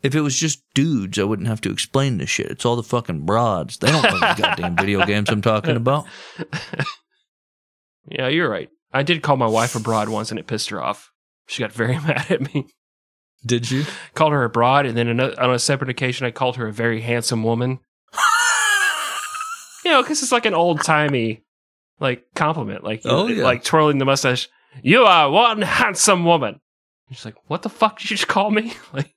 [0.04, 2.48] If it was just dudes, I wouldn't have to explain this shit.
[2.48, 3.78] It's all the fucking broads.
[3.78, 6.06] They don't know the goddamn video games I'm talking about.
[8.10, 8.70] yeah, you're right.
[8.92, 11.10] I did call my wife a broad once, and it pissed her off.
[11.48, 12.68] She got very mad at me.
[13.46, 13.86] Did you?
[14.14, 17.02] Called her a broad, and then on a separate occasion, I called her a very
[17.02, 17.80] handsome woman.
[19.86, 21.44] You know, because it's like an old timey
[22.00, 23.44] like compliment, like Oh, yeah.
[23.44, 24.48] like twirling the mustache.
[24.82, 26.62] You are one handsome woman.
[27.12, 29.13] She's like, "What the fuck did you just call me?" Like,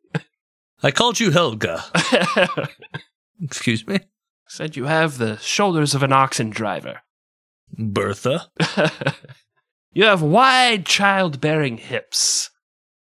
[0.82, 1.84] I called you Helga.
[3.42, 4.00] Excuse me?
[4.48, 7.00] said you have the shoulders of an oxen driver.
[7.76, 8.48] Bertha.
[9.92, 12.50] you have wide childbearing hips.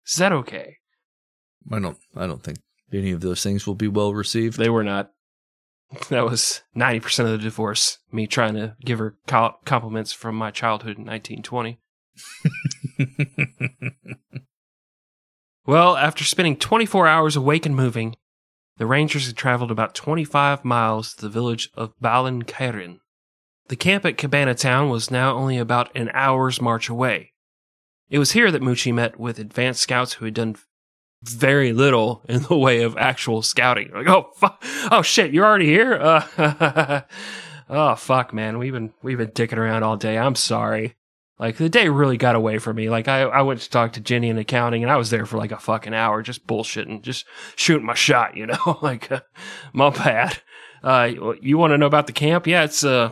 [0.05, 0.77] Is that okay?
[1.71, 2.59] I don't I don't think
[2.91, 4.57] any of those things will be well received.
[4.57, 5.11] They were not.
[6.09, 7.99] That was 90% of the divorce.
[8.11, 11.79] Me trying to give her compliments from my childhood in 1920.
[15.65, 18.15] Well, after spending 24 hours awake and moving,
[18.77, 22.99] the Rangers had traveled about 25 miles to the village of Balincarin.
[23.69, 27.31] The camp at Cabana Town was now only about an hour's march away.
[28.09, 30.57] It was here that Mucci met with advanced scouts who had done
[31.23, 33.89] very little in the way of actual scouting.
[33.93, 35.93] Like, oh, fu- oh shit, you're already here.
[35.93, 37.01] Uh,
[37.69, 40.17] oh fuck, man, we've been we've been dicking around all day.
[40.17, 40.95] I'm sorry.
[41.39, 42.89] Like the day really got away from me.
[42.89, 45.37] Like I, I went to talk to Jenny in accounting, and I was there for
[45.37, 48.37] like a fucking hour, just bullshitting, just shooting my shot.
[48.37, 49.21] You know, like uh,
[49.73, 50.39] my bad.
[50.83, 52.45] Uh, you want to know about the camp?
[52.45, 53.11] Yeah, it's uh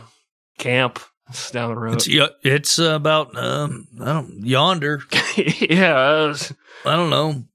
[0.58, 1.00] camp.
[1.30, 1.96] It's down the road.
[1.96, 2.08] It's
[2.44, 5.02] it's about um I don't yonder.
[5.38, 5.96] yeah.
[5.96, 6.38] uh,
[6.86, 7.46] I don't know.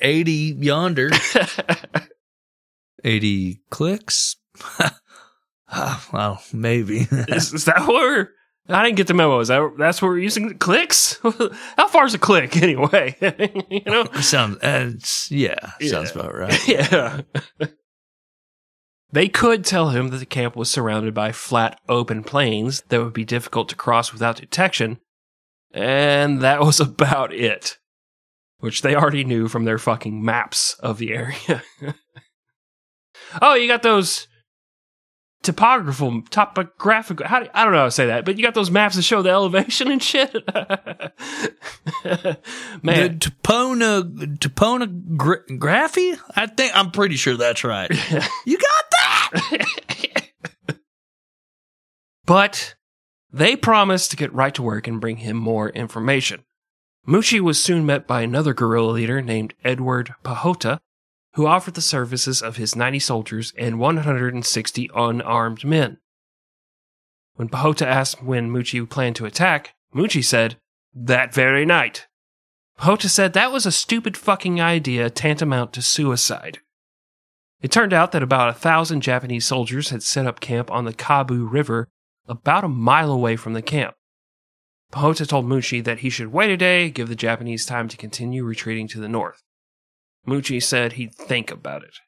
[0.00, 1.10] 80 yonder.
[3.04, 4.36] 80 clicks?
[6.12, 7.08] well, maybe.
[7.10, 8.30] is, is that where
[8.68, 9.40] I didn't get the memo?
[9.40, 11.18] Is that that's what we're using clicks?
[11.76, 13.16] How far is a click anyway?
[13.70, 14.04] you know?
[14.20, 14.92] sounds uh,
[15.30, 15.90] yeah, Yeah.
[15.90, 16.68] sounds about right.
[16.68, 17.22] yeah.
[19.10, 23.12] they could tell him that the camp was surrounded by flat, open plains that would
[23.12, 25.00] be difficult to cross without detection,
[25.72, 27.78] and that was about it.
[28.58, 31.64] Which they already knew from their fucking maps of the area.
[33.42, 34.28] oh, you got those
[35.42, 37.26] topographical, topographical.
[37.26, 39.02] How do, I don't know how to say that, but you got those maps that
[39.02, 40.32] show the elevation and shit.
[42.82, 46.18] Man, The Topona Toponography?
[46.36, 47.90] I think I'm pretty sure that's right.
[48.46, 50.78] you got that?
[52.24, 52.76] But
[53.32, 56.44] they promised to get right to work and bring him more information.
[57.06, 60.78] Mucci was soon met by another guerrilla leader named Edward Pajota,
[61.34, 65.98] who offered the services of his 90 soldiers and 160 unarmed men.
[67.34, 70.56] When Pajota asked when Mucci planned to attack, Mucci said,
[70.94, 72.06] that very night.
[72.78, 76.58] Pajota said that was a stupid fucking idea tantamount to suicide.
[77.60, 80.92] It turned out that about a thousand Japanese soldiers had set up camp on the
[80.92, 81.88] Cabu River
[82.28, 83.94] about a mile away from the camp.
[84.92, 88.44] Pajota told Mucci that he should wait a day, give the Japanese time to continue
[88.44, 89.42] retreating to the north.
[90.26, 91.98] Mucci said he'd think about it.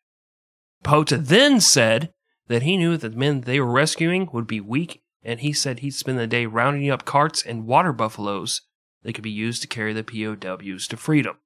[0.85, 2.12] Pajota then said
[2.48, 5.79] that he knew that the men they were rescuing would be weak, and he said
[5.81, 8.62] he'd spend the day rounding up carts and water buffaloes
[9.03, 11.37] that could be used to carry the POWs to freedom.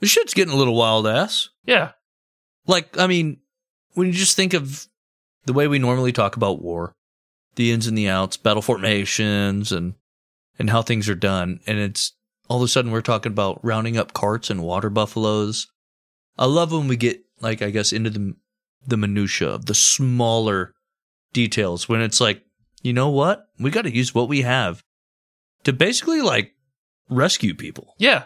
[0.00, 1.48] This shit's getting a little wild ass.
[1.64, 1.92] Yeah,
[2.66, 3.38] Like, I mean,
[3.94, 4.86] when you just think of
[5.46, 6.94] the way we normally talk about war,
[7.56, 9.94] the ins and the outs, battle formations, and
[10.58, 12.12] and how things are done, and it's
[12.52, 15.68] all of a sudden we're talking about rounding up carts and water buffaloes.
[16.38, 18.34] I love when we get like I guess into the
[18.86, 20.74] the minutia of the smaller
[21.32, 22.42] details when it's like,
[22.82, 24.82] you know what, we got to use what we have
[25.64, 26.52] to basically like
[27.08, 27.94] rescue people.
[27.98, 28.24] yeah.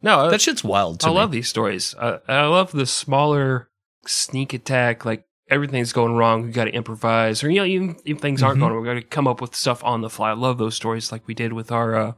[0.00, 1.14] No, That shit's wild I me.
[1.14, 1.94] love these stories.
[2.00, 3.68] I, I love the smaller
[4.06, 6.42] sneak attack, like everything's going wrong.
[6.44, 8.68] We got to improvise, or you know, even if things aren't Mhm.
[8.68, 10.30] going, we got to come up with stuff on the fly.
[10.30, 12.12] I love those stories, like we did with our uh,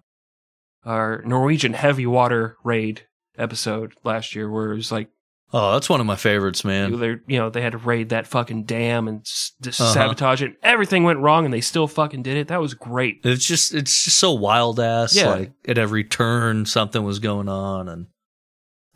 [0.85, 3.07] our Norwegian heavy water raid
[3.39, 5.09] episode last year, where it was like
[5.53, 7.01] Oh, that's one of my favorites, man.
[7.01, 9.93] they you know they had to raid that fucking dam and s- just Uh-huh.
[9.93, 10.53] sabotage it.
[10.63, 12.47] Everything went wrong, and they still fucking did it.
[12.49, 13.21] That was great.
[13.25, 15.17] It's just it's just so wild ass.
[15.17, 15.29] Yeah.
[15.31, 18.07] Like at every turn something was going on and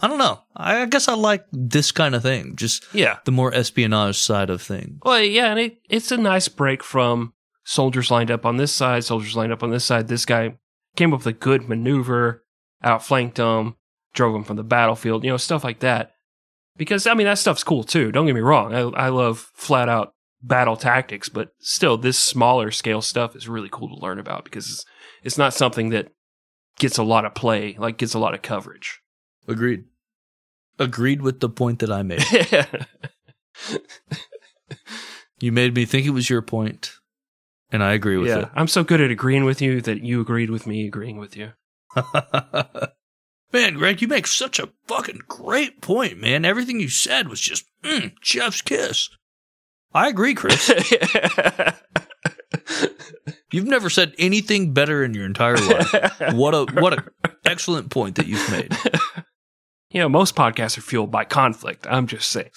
[0.01, 0.43] I don't know.
[0.57, 2.55] I guess I like this kind of thing.
[2.57, 3.19] Just Yeah.
[3.25, 4.99] the more espionage side of things.
[5.05, 7.33] Well, yeah, and it, it's a nice break from
[7.65, 10.07] soldiers lined up on this side, soldiers lined up on this side.
[10.09, 10.57] This guy
[10.97, 12.45] came up with a good maneuver,
[12.83, 13.77] outflanked them,
[14.13, 16.13] drove them from the battlefield, you know, stuff like that.
[16.77, 18.11] Because, I mean, that stuff's cool too.
[18.11, 18.75] Don't get me wrong.
[18.75, 23.69] I, I love flat out battle tactics, but still, this smaller scale stuff is really
[23.71, 24.85] cool to learn about because it's,
[25.23, 26.09] it's not something that
[26.79, 29.01] gets a lot of play, like gets a lot of coverage.
[29.47, 29.85] Agreed.
[30.79, 32.25] Agreed with the point that I made.
[35.41, 36.93] you made me think it was your point,
[37.71, 40.51] and I agree with yeah, I'm so good at agreeing with you that you agreed
[40.51, 41.53] with me agreeing with you.
[43.53, 46.45] man, Greg, you make such a fucking great point, man.
[46.45, 49.09] Everything you said was just mm, Jeff's kiss.
[49.93, 50.71] I agree, Chris.
[53.53, 55.93] You've never said anything better in your entire life.
[56.33, 57.05] What a what a
[57.45, 58.77] excellent point that you've made.
[59.91, 61.87] you know, most podcasts are fueled by conflict.
[61.89, 62.51] I'm just saying.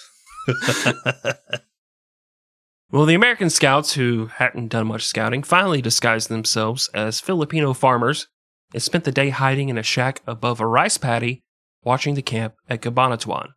[2.90, 8.28] Well, the American scouts who hadn't done much scouting finally disguised themselves as Filipino farmers
[8.74, 11.42] and spent the day hiding in a shack above a rice paddy
[11.84, 13.50] watching the camp at Cabanatuan.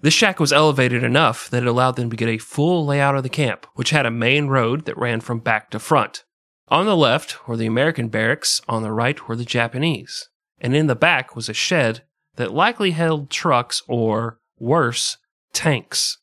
[0.00, 3.22] This shack was elevated enough that it allowed them to get a full layout of
[3.22, 6.24] the camp, which had a main road that ran from back to front.
[6.68, 10.28] On the left were the American barracks, on the right were the Japanese,
[10.60, 12.02] and in the back was a shed
[12.36, 15.18] that likely held trucks or, worse,
[15.52, 16.18] tanks.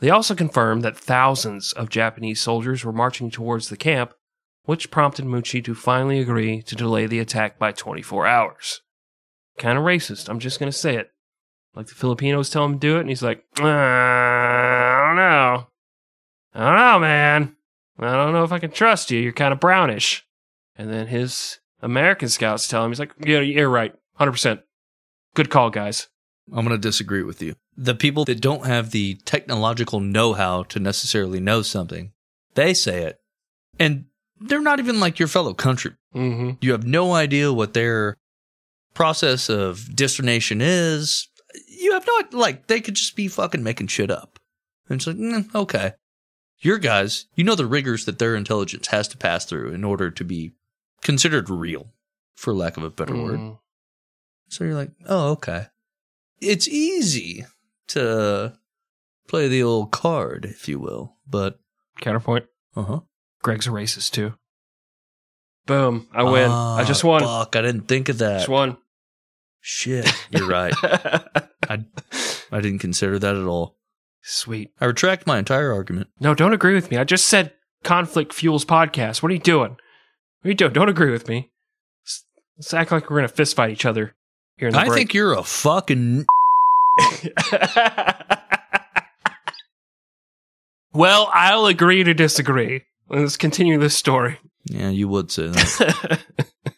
[0.00, 4.14] They also confirmed that thousands of Japanese soldiers were marching towards the camp,
[4.64, 8.80] which prompted Mucci to finally agree to delay the attack by 24 hours.
[9.58, 11.10] Kind of racist, I'm just going to say it.
[11.74, 15.66] Like the Filipinos tell him to do it, and he's like, uh, I don't know.
[16.54, 17.56] I don't know, man.
[17.98, 19.20] I don't know if I can trust you.
[19.20, 20.26] You're kind of brownish.
[20.76, 23.94] And then his American scouts tell him, he's like, yeah, you're right.
[24.18, 24.62] 100%.
[25.34, 26.08] Good call, guys.
[26.52, 27.54] I'm going to disagree with you.
[27.76, 32.12] The people that don't have the technological know how to necessarily know something,
[32.54, 33.20] they say it.
[33.78, 34.06] And
[34.38, 35.92] they're not even like your fellow country.
[36.14, 36.52] Mm-hmm.
[36.60, 38.16] You have no idea what their
[38.94, 41.28] process of destination is.
[41.68, 44.38] You have no, like, they could just be fucking making shit up.
[44.88, 45.92] And it's like, mm, okay.
[46.60, 50.10] Your guys, you know the rigors that their intelligence has to pass through in order
[50.10, 50.52] to be
[51.00, 51.86] considered real,
[52.36, 53.38] for lack of a better word.
[53.38, 53.58] Mm.
[54.48, 55.66] So you're like, oh, okay.
[56.40, 57.44] It's easy
[57.88, 58.54] to
[59.28, 61.58] play the old card, if you will, but
[62.00, 62.46] Counterpoint.
[62.76, 63.00] uh huh.
[63.42, 64.34] Greg's a racist too.
[65.66, 66.08] Boom.
[66.12, 66.50] I win.
[66.50, 67.22] I just won.
[67.22, 68.38] Fuck, I didn't think of that.
[68.38, 68.76] Just won.
[69.60, 70.74] Shit, you're right.
[70.82, 71.84] I
[72.50, 73.76] I didn't consider that at all.
[74.22, 74.70] Sweet.
[74.80, 76.08] I retract my entire argument.
[76.18, 76.96] No, don't agree with me.
[76.96, 77.52] I just said
[77.84, 79.22] conflict fuels podcast.
[79.22, 79.72] What are you doing?
[79.72, 80.72] What are you doing?
[80.72, 81.50] Don't agree with me.
[82.04, 82.24] Let's-
[82.56, 84.14] Let's act like we're gonna fist fight each other
[84.60, 84.98] here in the I break.
[84.98, 86.26] think you're a fucking.
[90.92, 92.82] well, I'll agree to disagree.
[93.08, 94.38] Let's continue this story.
[94.66, 96.20] Yeah, you would say that.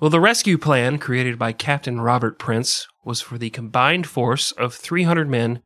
[0.00, 4.74] well, the rescue plan created by Captain Robert Prince was for the combined force of
[4.74, 5.62] 300 men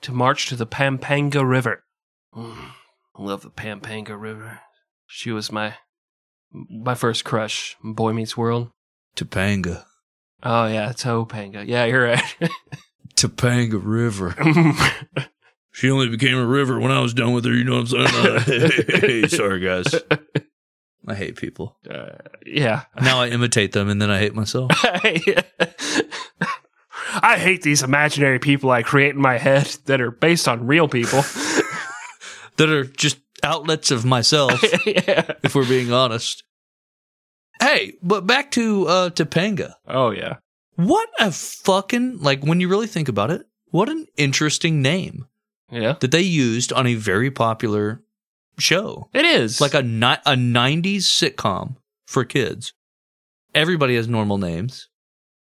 [0.00, 1.84] to march to the Pampanga River.
[2.34, 2.70] Mm,
[3.16, 4.60] I love the Pampanga River.
[5.06, 5.74] She was my
[6.50, 7.76] my first crush.
[7.84, 8.70] Boy Meets World.
[9.16, 9.84] Topanga.
[10.42, 11.66] Oh yeah, Topanga.
[11.66, 12.36] Yeah, you're right.
[13.14, 14.34] Topanga River.
[15.74, 17.52] She only became a river when I was done with her.
[17.54, 18.06] You know what I'm
[18.44, 18.72] saying?
[19.00, 19.94] hey, sorry, guys.
[21.08, 21.78] I hate people.
[21.90, 22.10] uh,
[22.44, 22.82] yeah.
[23.00, 24.70] Now I imitate them and then I hate myself.
[27.14, 30.88] I hate these imaginary people I create in my head that are based on real
[30.88, 31.22] people.
[32.56, 35.32] that are just outlets of myself, yeah.
[35.42, 36.44] if we're being honest.
[37.60, 39.74] Hey, but back to uh Topanga.
[39.86, 40.36] Oh yeah.
[40.76, 45.26] What a fucking like when you really think about it, what an interesting name
[45.70, 45.94] Yeah.
[46.00, 48.02] that they used on a very popular
[48.58, 49.08] show.
[49.12, 49.60] It is.
[49.60, 51.76] Like a ni- a 90s sitcom
[52.06, 52.72] for kids.
[53.54, 54.88] Everybody has normal names.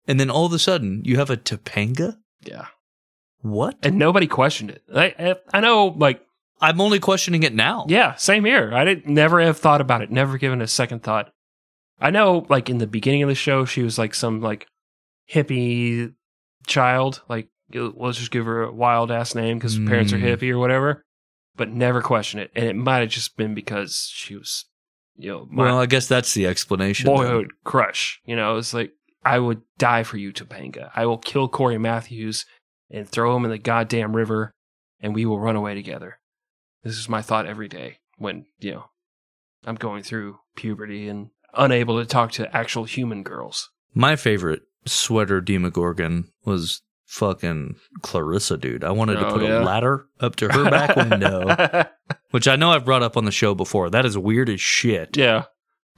[0.07, 2.19] And then all of a sudden, you have a Topanga?
[2.43, 2.67] yeah.
[3.41, 3.77] What?
[3.83, 4.83] And nobody questioned it.
[4.95, 6.23] I I, I know like
[6.63, 7.85] I'm only questioning it now.
[7.89, 8.71] yeah, same here.
[8.73, 11.31] I didn't never have thought about it, never given a second thought.
[12.01, 14.67] I know like in the beginning of the show she was like some like
[15.31, 16.13] hippie
[16.67, 20.23] child, like let's just give her a wild ass name because her parents are Mm.
[20.37, 21.03] hippie or whatever,
[21.57, 22.51] but never question it.
[22.55, 24.65] And it might have just been because she was,
[25.17, 27.07] you know, Well, I guess that's the explanation.
[27.07, 28.21] boyhood crush.
[28.25, 28.93] You know, it's like
[29.25, 30.91] I would die for you, Topanga.
[30.95, 32.45] I will kill Cory Matthews
[32.91, 34.53] and throw him in the goddamn river,
[35.01, 36.19] and we will run away together.
[36.83, 38.85] This is my thought every day when you know
[39.67, 43.71] I'm going through puberty and unable to talk to actual human girls.
[43.95, 48.83] My favorite sweater Demogorgon was fucking Clarissa, dude.
[48.85, 49.63] I wanted to Oh, put yeah?
[49.63, 51.85] a ladder up to her back window,
[52.31, 53.91] which I know I've brought up on the show before.
[53.91, 55.17] That is weird as shit.
[55.17, 55.45] yeah,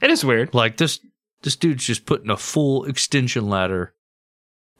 [0.00, 0.52] it is weird.
[0.54, 1.00] Like this,
[1.42, 3.94] this dude's just putting a full extension ladder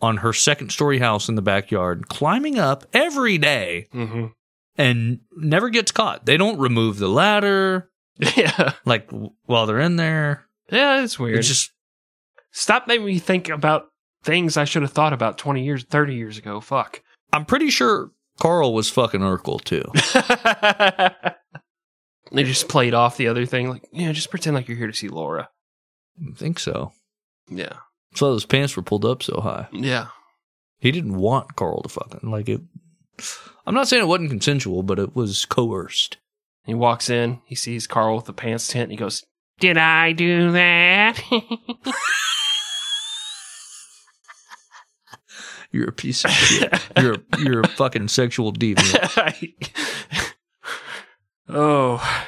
[0.03, 4.27] on her second story house in the backyard, climbing up every day, Mm-hmm.
[4.77, 6.27] and never gets caught.
[6.27, 7.91] They don't remove the ladder
[8.37, 9.09] Yeah, like
[9.47, 10.45] while they're in there.
[10.71, 11.39] Yeah, it's weird.
[11.39, 11.71] It's just
[12.59, 13.89] Stop making me think about
[14.25, 16.59] things I should have thought about 20 years, 30 years ago.
[16.63, 17.03] Fuck.
[17.31, 19.85] I'm pretty sure Carl was fucking Urkel too.
[22.33, 24.95] they just played off the other thing, like, yeah, just pretend like you're here to
[24.95, 25.51] see Laura.
[26.19, 26.93] I think so.
[27.51, 27.75] Yeah.
[28.15, 29.69] So those pants were pulled up so high.
[29.71, 30.07] Yeah.
[30.79, 32.63] He didn't want Carl to fucking like it.
[33.67, 36.17] I'm not saying it wasn't consensual, but it was coerced.
[36.65, 39.27] He walks in, he sees Carl with the pants tent, and he goes,
[39.59, 41.23] Did I do that?
[45.73, 46.73] You're a piece of shit.
[46.99, 50.35] You're a, you're a fucking sexual deviant.
[51.49, 52.27] oh.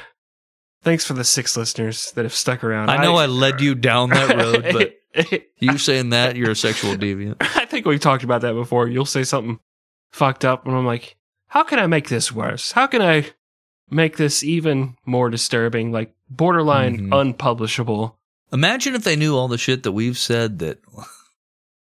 [0.83, 2.89] Thanks for the six listeners that have stuck around.
[2.89, 6.95] I know I led you down that road, but you saying that you're a sexual
[6.95, 7.35] deviant.
[7.41, 8.87] I think we've talked about that before.
[8.87, 9.59] You'll say something
[10.11, 11.17] fucked up, and I'm like,
[11.47, 12.71] how can I make this worse?
[12.71, 13.25] How can I
[13.89, 15.91] make this even more disturbing?
[15.91, 17.21] Like borderline Mhm.
[17.21, 18.17] unpublishable.
[18.51, 20.79] Imagine if they knew all the shit that we've said that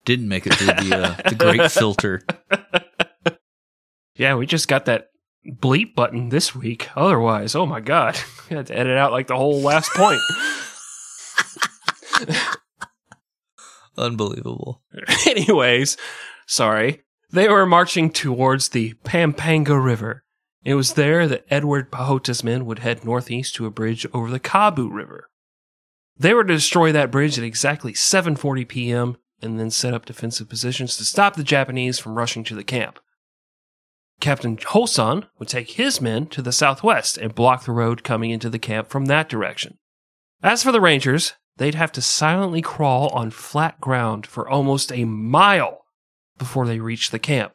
[0.05, 2.23] didn't make it through the uh, the great filter.
[4.15, 5.09] Yeah, we just got that
[5.47, 6.89] bleep button this week.
[6.97, 8.19] Otherwise, oh my god,
[8.51, 10.21] we had to edit out like the whole last point.
[13.97, 14.83] Unbelievable.
[15.27, 15.97] Anyways,
[16.47, 17.03] sorry.
[17.31, 20.25] They were marching towards the Pampanga River.
[20.69, 24.39] It was there that Edward Pajota's men would head northeast to a bridge over the
[24.39, 25.31] Cabu River.
[26.19, 29.17] They were to destroy that bridge at exactly 7:40 p.m.
[29.41, 32.99] and then set up defensive positions to stop the Japanese from rushing to the camp.
[34.21, 38.51] Captain Joson would take his men to the southwest and block the road coming into
[38.51, 39.79] the camp from that direction.
[40.43, 45.07] As for the Rangers, they'd have to silently crawl on flat ground for almost a
[45.07, 45.87] mile
[46.37, 47.55] before they reached the camp.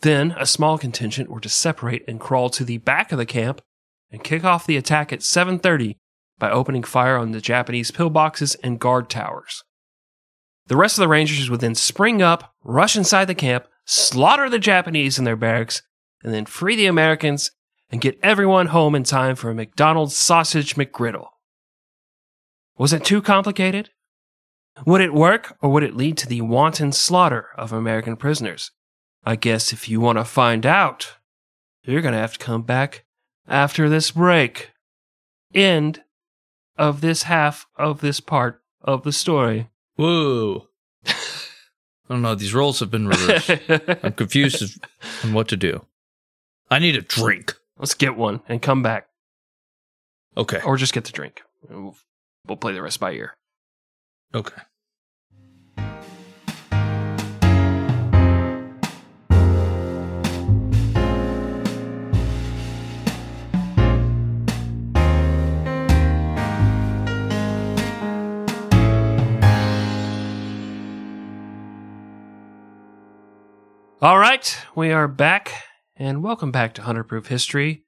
[0.00, 3.60] Then a small contingent were to separate and crawl to the back of the camp
[4.10, 5.96] and kick off the attack at 7:30
[6.38, 9.62] by opening fire on the Japanese pillboxes and guard towers.
[10.66, 14.58] The rest of the Rangers would then spring up, rush inside the camp, slaughter the
[14.58, 15.82] Japanese in their barracks,
[16.22, 17.50] and then free the Americans
[17.90, 21.28] and get everyone home in time for a McDonald's sausage McGriddle.
[22.76, 23.90] Was it too complicated?
[24.86, 28.72] Would it work, or would it lead to the wanton slaughter of American prisoners?
[29.26, 31.14] I guess if you want to find out,
[31.84, 33.04] you're going to have to come back
[33.48, 34.70] after this break.
[35.54, 36.02] End
[36.76, 39.68] of this half of this part of the story.
[39.96, 40.68] Whoa.
[41.06, 41.14] I
[42.10, 42.34] don't know.
[42.34, 43.50] These roles have been reversed.
[44.04, 44.78] I'm confused
[45.22, 45.86] on what to do.
[46.70, 47.54] I need a drink.
[47.78, 49.06] Let's get one and come back,
[50.36, 50.60] Okay.
[50.62, 51.42] or just get the drink.
[51.68, 51.96] We'll,
[52.46, 53.34] we'll play the rest by ear.
[54.34, 54.60] Okay.
[74.04, 75.50] All right, we are back,
[75.96, 77.84] and welcome back to 100 Proof History,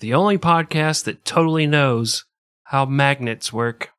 [0.00, 2.24] the only podcast that totally knows
[2.64, 3.90] how magnets work.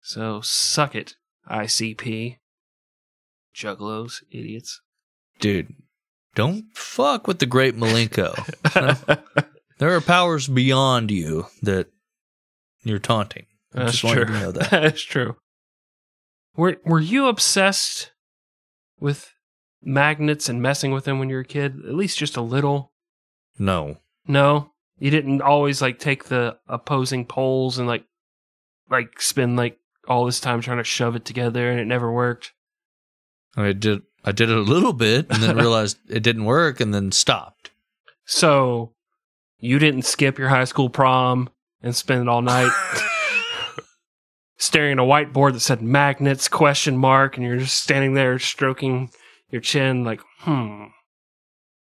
[0.00, 1.14] So suck it,
[1.48, 2.38] ICP.
[3.54, 4.80] Juggalos, idiots.
[5.38, 5.76] Dude,
[6.34, 8.34] don't fuck with the great Malenko.
[9.78, 11.86] there are powers beyond you that
[12.82, 13.46] you're taunting.
[13.76, 14.24] I That's just true.
[14.24, 14.70] to know that.
[14.72, 15.36] That's true.
[16.56, 18.10] Were Were you obsessed
[18.98, 19.32] with
[19.82, 21.76] magnets and messing with them when you were a kid?
[21.86, 22.92] At least just a little.
[23.58, 23.98] No.
[24.26, 28.04] No, you didn't always like take the opposing poles and like
[28.90, 32.52] like spend like all this time trying to shove it together and it never worked.
[33.56, 36.92] I did I did it a little bit and then realized it didn't work and
[36.92, 37.70] then stopped.
[38.26, 38.92] So
[39.58, 41.48] you didn't skip your high school prom
[41.82, 42.72] and spend it all night
[44.58, 49.10] staring at a whiteboard that said magnets question mark and you're just standing there stroking
[49.50, 50.84] your chin, like, hmm,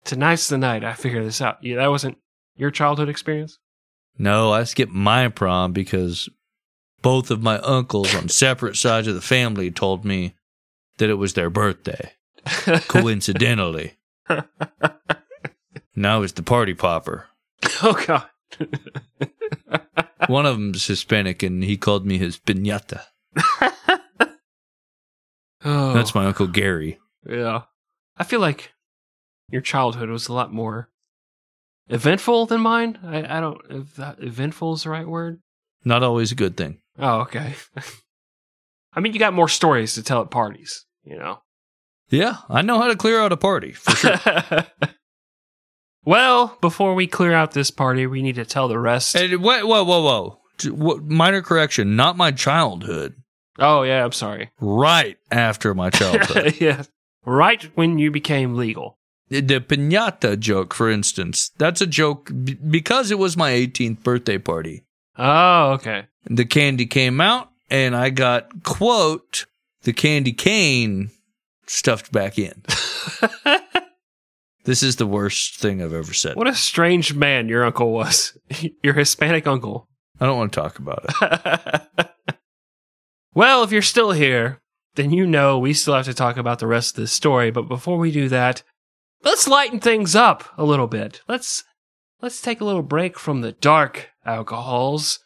[0.04, 1.62] tonight's the night I figure this out.
[1.62, 2.18] Yeah, that wasn't
[2.56, 3.58] your childhood experience?
[4.18, 6.28] No, I skipped my prom because
[7.02, 10.34] both of my uncles on separate sides of the family told me
[10.98, 12.12] that it was their birthday,
[12.88, 13.98] coincidentally.
[15.94, 17.26] now I was the party popper.
[17.82, 18.26] oh, God.
[20.28, 23.02] One of them's Hispanic, and he called me his piñata.
[25.64, 26.98] oh, That's my uncle Gary.
[27.28, 27.62] Yeah.
[28.16, 28.72] I feel like
[29.50, 30.88] your childhood was a lot more
[31.88, 32.98] eventful than mine.
[33.04, 35.40] I, I don't, if that eventful is the right word.
[35.84, 36.78] Not always a good thing.
[36.98, 37.54] Oh, okay.
[38.92, 41.40] I mean, you got more stories to tell at parties, you know?
[42.08, 44.16] Yeah, I know how to clear out a party for sure.
[46.04, 49.16] well, before we clear out this party, we need to tell the rest.
[49.16, 51.00] Hey, wait, whoa, whoa, whoa.
[51.04, 53.14] Minor correction, not my childhood.
[53.58, 54.50] Oh, yeah, I'm sorry.
[54.60, 56.60] Right after my childhood.
[56.60, 56.84] yeah.
[57.26, 58.98] Right when you became legal.
[59.28, 64.38] the pinata joke, for instance, that's a joke b- because it was my 18th birthday
[64.38, 64.84] party.
[65.18, 66.06] Oh, okay.
[66.24, 69.46] The candy came out, and I got, quote,
[69.82, 71.10] the candy cane
[71.66, 72.62] stuffed back in.
[74.64, 76.34] This is the worst thing I've ever said.
[76.34, 78.36] what a strange man your uncle was.
[78.82, 79.88] your Hispanic uncle.
[80.20, 82.08] I don't want to talk about it.
[83.34, 84.60] well, if you're still here,
[84.96, 87.50] then you know we still have to talk about the rest of this story.
[87.50, 88.62] But before we do that,
[89.22, 91.20] let's lighten things up a little bit.
[91.28, 91.64] Let's
[92.20, 95.20] let's take a little break from the dark alcohols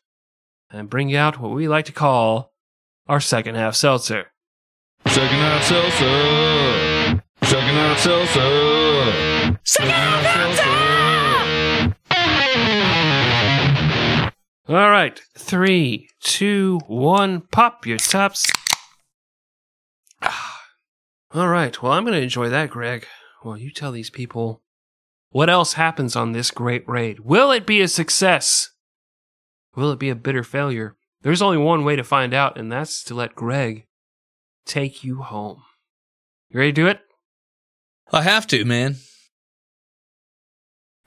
[0.70, 2.52] and bring out what we like to call
[3.08, 4.26] our second half seltzer.
[5.06, 7.22] Second half seltzer.
[7.42, 9.58] Second half seltzer.
[9.64, 10.90] Second half seltzer.
[14.68, 18.46] All right, three, two, one, pop your tops.
[21.32, 23.06] All right, well, I'm going to enjoy that, Greg.
[23.44, 24.62] Well, you tell these people
[25.30, 27.20] what else happens on this great raid.
[27.20, 28.70] Will it be a success?
[29.76, 30.96] Will it be a bitter failure?
[31.22, 33.86] There's only one way to find out, and that's to let Greg
[34.66, 35.62] take you home.
[36.50, 37.00] You ready to do it?
[38.12, 38.96] I have to, man.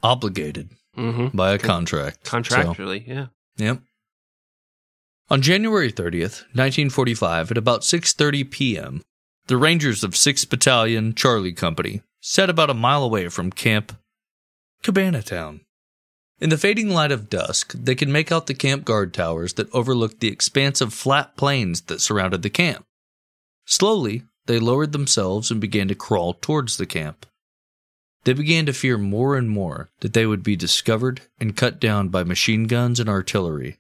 [0.01, 1.35] Obligated Mm-hmm.
[1.35, 2.27] by a contract.
[2.27, 3.27] So- Contractually, yeah.
[3.57, 3.79] Yep.
[5.29, 9.01] On January 30th, 1945, at about 6:30 p.m.,
[9.47, 13.97] the Rangers of 6th Battalion Charlie Company set about a mile away from Camp
[14.83, 15.61] Cabana Town.
[16.41, 19.73] In the fading light of dusk, they could make out the camp guard towers that
[19.73, 22.83] overlooked the expanse of flat plains that surrounded the camp.
[23.65, 27.25] Slowly, they lowered themselves and began to crawl towards the camp.
[28.25, 32.09] They began to fear more and more that they would be discovered and cut down
[32.09, 33.77] by machine guns and artillery.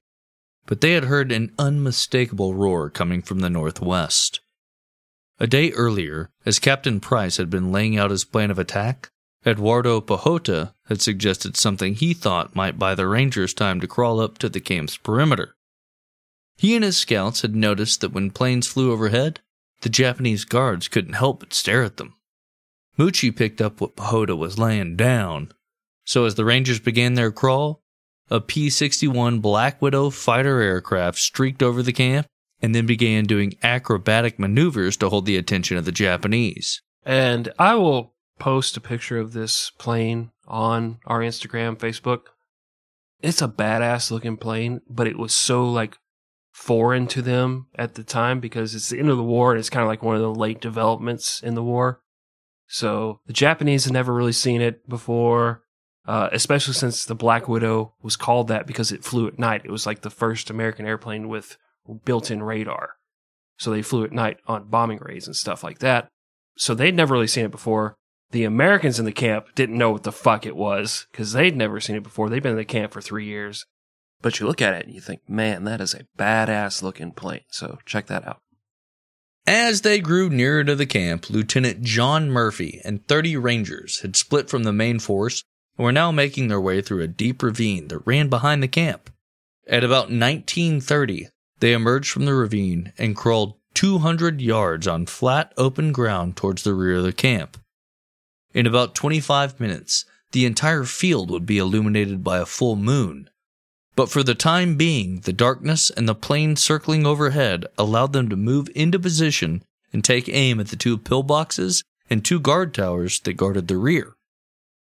[0.65, 4.39] But they had heard an unmistakable roar coming from the northwest.
[5.39, 9.09] A day earlier, as Captain Prince had been laying out his plan of attack,
[9.45, 14.37] Eduardo Pajota had suggested something he thought might buy the Rangers time to crawl up
[14.37, 15.55] to the camp's perimeter.
[16.55, 19.41] He and his scouts had noticed that when planes flew overhead,
[19.81, 22.15] the Japanese guards couldn't help but stare at them.
[22.97, 25.51] Mucci picked up what Pajota was laying down.
[26.05, 27.82] So as the Rangers began their crawl,
[28.29, 32.27] a P 61 Black Widow fighter aircraft streaked over the camp
[32.61, 36.81] and then began doing acrobatic maneuvers to hold the attention of the Japanese.
[37.05, 42.21] And I will post a picture of this plane on our Instagram, Facebook.
[43.21, 45.97] It's a badass looking plane, but it was so like
[46.51, 49.69] foreign to them at the time because it's the end of the war and it's
[49.69, 51.99] kind of like one of the late developments in the war.
[52.67, 55.63] So the Japanese had never really seen it before,
[56.05, 59.61] uh, especially since the Black Widow was called that because it flew at night.
[59.63, 61.57] It was like the first American airplane with
[62.05, 62.91] built in radar.
[63.57, 66.09] So they flew at night on bombing raids and stuff like that.
[66.57, 67.95] So they'd never really seen it before.
[68.31, 71.79] The Americans in the camp didn't know what the fuck it was because they'd never
[71.79, 72.29] seen it before.
[72.29, 73.65] They'd been in the camp for three years.
[74.21, 77.41] But you look at it and you think, man, that is a badass looking plane.
[77.49, 78.39] So check that out.
[79.45, 84.49] As they grew nearer to the camp, Lieutenant John Murphy and 30 Rangers had split
[84.49, 85.43] from the main force
[85.77, 89.09] were now making their way through a deep ravine that ran behind the camp.
[89.67, 95.91] At about 1930, they emerged from the ravine and crawled 200 yards on flat, open
[95.91, 97.57] ground towards the rear of the camp.
[98.53, 103.29] In about 25 minutes, the entire field would be illuminated by a full moon.
[103.95, 108.35] But for the time being, the darkness and the plane circling overhead allowed them to
[108.35, 113.33] move into position and take aim at the two pillboxes and two guard towers that
[113.33, 114.15] guarded the rear.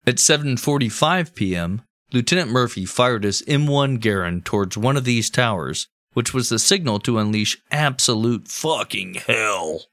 [0.07, 1.83] At 7:45 p.m.,
[2.13, 6.99] Lieutenant Murphy fired his M1 Garand towards one of these towers, which was the signal
[7.01, 9.87] to unleash absolute fucking hell.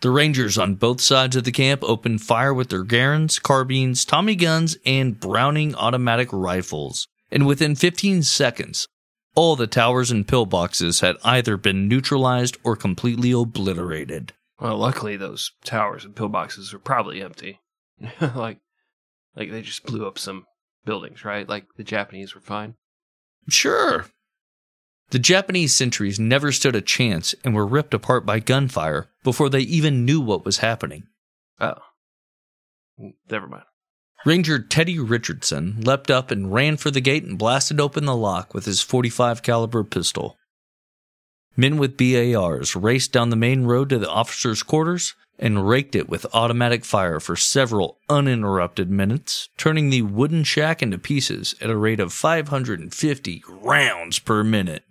[0.00, 4.34] The Rangers on both sides of the camp opened fire with their Garands, carbines, Tommy
[4.34, 7.08] guns, and Browning automatic rifles.
[7.30, 8.88] And within 15 seconds,
[9.34, 14.32] all the towers and pillboxes had either been neutralized or completely obliterated.
[14.60, 17.60] Well, luckily those towers and pillboxes were probably empty.
[18.34, 18.58] like,
[19.36, 20.44] like they just blew up some
[20.84, 21.48] buildings, right?
[21.48, 22.74] Like the Japanese were fine.
[23.48, 24.06] Sure.
[25.10, 29.60] The Japanese sentries never stood a chance and were ripped apart by gunfire before they
[29.60, 31.04] even knew what was happening.
[31.60, 31.78] Oh,
[33.30, 33.64] never mind.
[34.24, 38.52] Ranger Teddy Richardson leapt up and ran for the gate and blasted open the lock
[38.52, 40.36] with his 45 caliber pistol.
[41.56, 46.08] Men with BARs raced down the main road to the officers' quarters and raked it
[46.08, 51.76] with automatic fire for several uninterrupted minutes, turning the wooden shack into pieces at a
[51.76, 54.84] rate of 550 rounds per minute.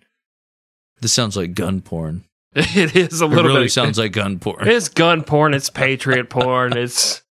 [1.01, 2.25] This sounds like gun porn.
[2.55, 3.71] It is a It little really bit.
[3.71, 4.67] sounds like gun porn.
[4.67, 5.53] It's gun porn.
[5.53, 6.77] It's patriot porn.
[6.77, 7.21] It's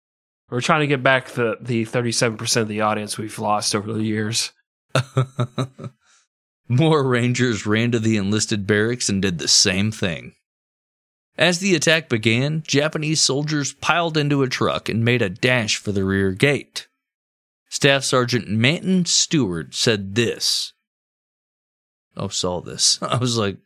[0.51, 3.75] we're trying to get back the the thirty seven percent of the audience we've lost
[3.75, 4.53] over the years.
[6.69, 10.35] More Rangers ran to the enlisted barracks and did the same thing.
[11.37, 15.91] As the attack began, Japanese soldiers piled into a truck and made a dash for
[15.93, 16.87] the rear gate.
[17.69, 20.73] Staff Sergeant Manton Stewart said this.
[22.17, 22.99] Oh, saw this.
[23.03, 23.57] I was like,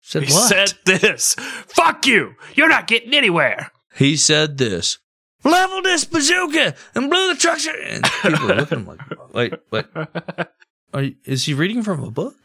[0.00, 0.48] said He what?
[0.48, 1.34] said this.
[1.34, 2.34] Fuck you.
[2.54, 3.70] You're not getting anywhere.
[3.94, 4.98] he said this.
[5.44, 7.58] Level this bazooka and blew the truck.
[7.66, 9.00] And people are looking like,
[9.34, 9.86] wait, wait.
[10.94, 12.36] Are you, is he reading from a book?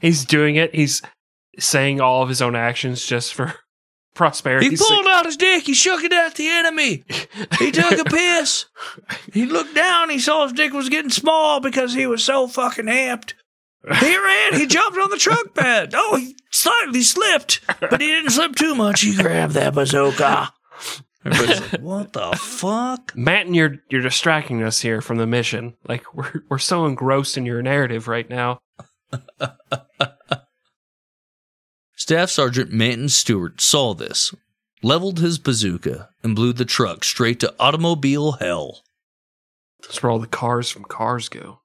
[0.00, 0.72] He's doing it.
[0.74, 1.02] He's
[1.58, 3.54] saying all of his own actions just for
[4.14, 4.70] prosperity.
[4.70, 5.64] He pulled out his dick.
[5.64, 7.04] He shook it at the enemy.
[7.58, 8.66] He took a piss.
[9.32, 10.10] He looked down.
[10.10, 13.34] He saw his dick was getting small because he was so fucking amped.
[14.00, 14.54] He ran.
[14.54, 15.92] He jumped on the truck bed.
[15.94, 19.02] Oh, he slightly slipped, but he didn't slip too much.
[19.02, 20.52] He grabbed that bazooka.
[21.26, 23.16] Like, what the fuck?
[23.16, 25.74] Matt, and you're you're distracting us here from the mission.
[25.88, 28.60] Like we're we're so engrossed in your narrative right now.
[32.04, 34.34] Staff Sergeant Manton Stewart saw this,
[34.82, 38.82] leveled his bazooka, and blew the truck straight to automobile hell.
[39.80, 41.60] That's where all the cars from Cars go.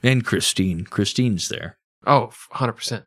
[0.00, 0.84] And Christine.
[0.84, 1.78] Christine's there.
[2.06, 3.06] Oh, 100%.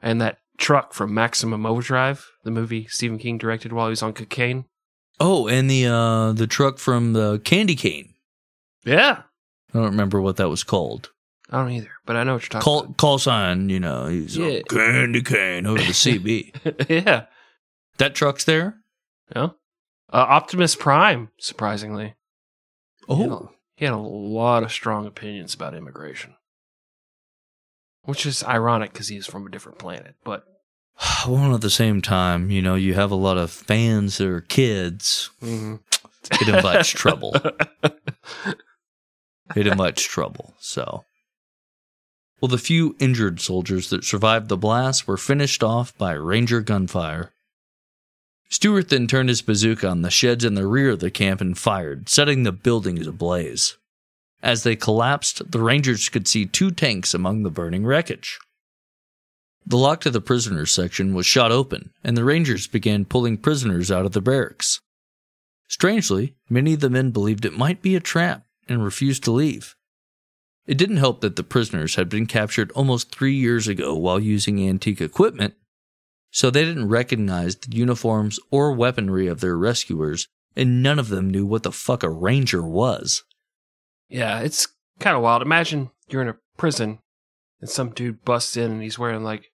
[0.00, 4.14] And that truck from Maximum Overdrive, the movie Stephen King directed while he was on
[4.14, 4.64] cocaine.
[5.20, 8.14] Oh, and the uh the truck from the candy cane.
[8.82, 9.24] Yeah.
[9.74, 11.10] I don't remember what that was called.
[11.52, 14.36] I don't either, but I know what you're talking Call call sign, you know, he's
[14.36, 14.46] Yeah.
[14.46, 16.88] a candy cane over the CB.
[17.06, 17.26] yeah.
[17.98, 18.76] that truck's there.
[19.36, 19.50] Yeah.
[20.12, 22.14] Uh, Optimus Prime, surprisingly.
[23.06, 26.34] He had, a, Oh, he had a lot of strong opinions about immigration.
[28.04, 30.44] Which is ironic because he's from a different planet, but
[31.28, 34.40] well, at the same time, you know, you have a lot of fans that are
[34.40, 35.30] kids.
[35.42, 35.80] mhm.
[36.40, 37.34] It invites trouble.
[39.54, 40.54] It invites trouble.
[40.60, 41.04] So,
[42.42, 47.32] well, the few injured soldiers that survived the blast were finished off by Ranger gunfire.
[48.48, 51.56] Stewart then turned his bazooka on the sheds in the rear of the camp and
[51.56, 53.76] fired, setting the buildings ablaze.
[54.42, 58.40] As they collapsed, the Rangers could see two tanks among the burning wreckage.
[59.64, 63.92] The lock to the prisoners section was shot open, and the Rangers began pulling prisoners
[63.92, 64.80] out of the barracks.
[65.68, 69.76] Strangely, many of the men believed it might be a trap and refused to leave.
[70.66, 74.66] It didn't help that the prisoners had been captured almost three years ago while using
[74.66, 75.54] antique equipment,
[76.30, 81.30] so they didn't recognize the uniforms or weaponry of their rescuers, and none of them
[81.30, 83.24] knew what the fuck a ranger was.
[84.08, 84.68] yeah, it's
[85.00, 85.42] kind of wild.
[85.42, 86.98] Imagine you're in a prison
[87.60, 89.46] and some dude busts in and he's wearing like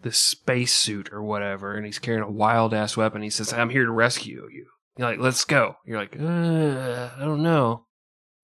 [0.00, 3.22] this space suit or whatever, and he's carrying a wild ass weapon.
[3.22, 4.66] He says, "I'm here to rescue you."
[4.96, 7.86] You're like, "Let's go." You're like, "I don't know."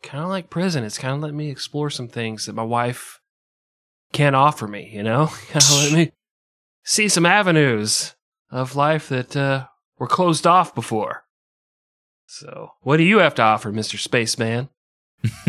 [0.03, 0.84] Kind of like prison.
[0.84, 3.20] It's kind of let me explore some things that my wife
[4.12, 4.90] can't offer me.
[4.92, 6.12] You know, let me
[6.84, 8.14] see some avenues
[8.51, 9.66] of life that uh,
[9.99, 11.24] were closed off before.
[12.26, 14.68] So, what do you have to offer, Mister Spaceman?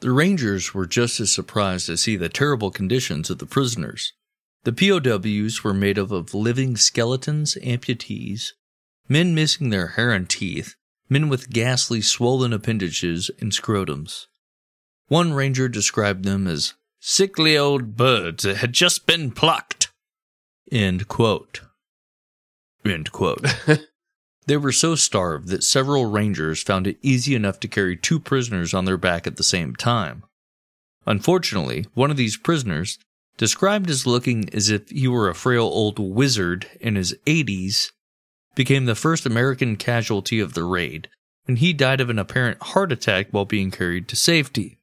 [0.00, 4.14] The Rangers were just as surprised to see the terrible conditions of the prisoners.
[4.64, 8.52] The POWs were made up of living skeletons, amputees,
[9.08, 10.74] men missing their hair and teeth,
[11.10, 14.26] men with ghastly swollen appendages and scrotums.
[15.08, 19.90] One ranger described them as sickly old birds that had just been plucked.
[20.72, 21.60] End quote.
[22.84, 23.44] End quote.
[24.46, 28.74] They were so starved that several rangers found it easy enough to carry two prisoners
[28.74, 30.24] on their back at the same time.
[31.06, 32.98] Unfortunately, one of these prisoners
[33.36, 37.92] described as looking as if he were a frail old wizard in his 80s,
[38.54, 41.08] became the first American casualty of the raid,
[41.46, 44.78] and he died of an apparent heart attack while being carried to safety.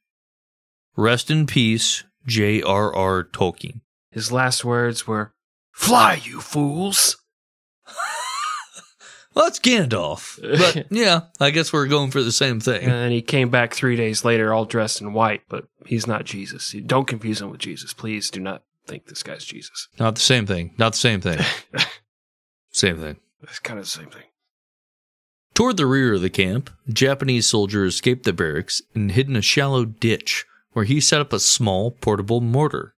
[0.95, 3.24] Rest in peace, J.R.R.
[3.26, 3.82] Tolkien.
[4.11, 5.34] His last words were,
[5.72, 7.18] Fly, you fools!
[9.38, 10.41] Well, that's Gandalf.
[10.41, 12.82] But yeah, I guess we're going for the same thing.
[12.82, 16.26] And then he came back three days later all dressed in white, but he's not
[16.26, 16.76] Jesus.
[16.88, 17.93] Don't confuse him with Jesus.
[17.93, 19.89] Please do not think this guy's Jesus.
[19.99, 20.74] Not the same thing.
[20.80, 21.38] Not the same thing.
[22.72, 23.18] same thing.
[23.44, 24.24] It's kind of the same thing.
[25.54, 29.42] Toward the rear of the camp, Japanese soldier escaped the barracks and hid in a
[29.42, 32.94] shallow ditch where he set up a small portable mortar.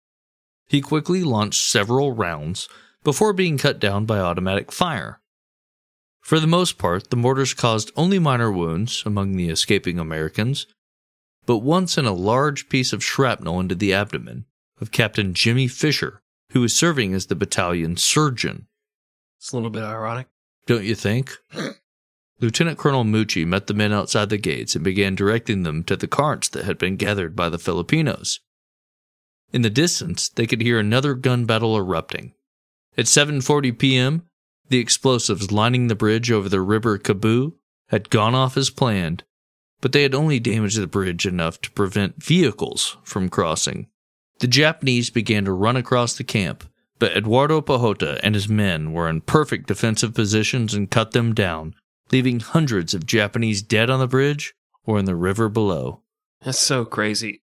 [0.69, 2.69] He quickly launched several rounds
[3.05, 5.21] before being cut down by automatic fire.
[6.21, 10.67] For the most part, the mortars caused only minor wounds among the escaping Americans,
[11.47, 14.45] but once sent a large piece of shrapnel into the abdomen
[14.81, 16.21] of Captain Jimmy Fisher,
[16.53, 18.67] who was serving as the battalion surgeon.
[19.39, 20.27] It's a little bit ironic.
[20.67, 21.33] Don't you think?
[22.41, 26.07] Lieutenant Colonel Mucci met the men outside the gates and began directing them to the
[26.07, 28.41] carts that had been gathered by the Filipinos.
[29.53, 32.35] In the distance, they could hear another gun battle erupting.
[32.97, 34.23] At 7:40 p.m.,
[34.69, 37.55] the explosives lining the bridge over the river Cabu
[37.89, 39.25] had gone off as planned,
[39.81, 43.89] but they had only damaged the bridge enough to prevent vehicles from crossing.
[44.41, 46.68] The Japanese began to run across the camp,
[46.99, 51.75] but Eduardo Pajota and his men were in perfect defensive positions and cut them down,
[52.11, 56.03] leaving hundreds of Japanese dead on the bridge or in the river below.
[56.43, 57.43] That's so crazy.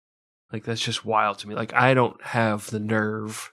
[0.53, 1.55] Like, that's just wild to me.
[1.55, 3.53] Like, I don't have the nerve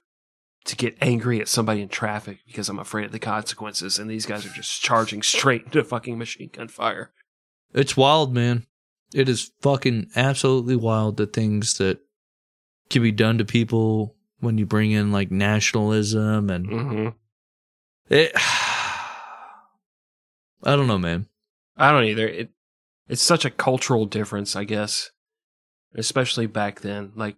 [0.65, 4.25] to get angry at somebody in traffic because I'm afraid of the consequences, and these
[4.25, 7.11] guys are just charging straight into fucking machine gun fire.
[7.73, 8.65] It's wild, man.
[9.13, 11.99] It is fucking absolutely wild the things that
[12.89, 14.15] can be done to people
[14.45, 17.07] when you bring in like nationalism and Mm-hmm.
[18.13, 18.31] it.
[20.63, 21.27] I don't know, man.
[21.77, 22.27] I don't either.
[22.27, 22.49] It
[23.07, 25.11] it's such a cultural difference, I guess,
[25.95, 27.11] especially back then.
[27.15, 27.35] Like,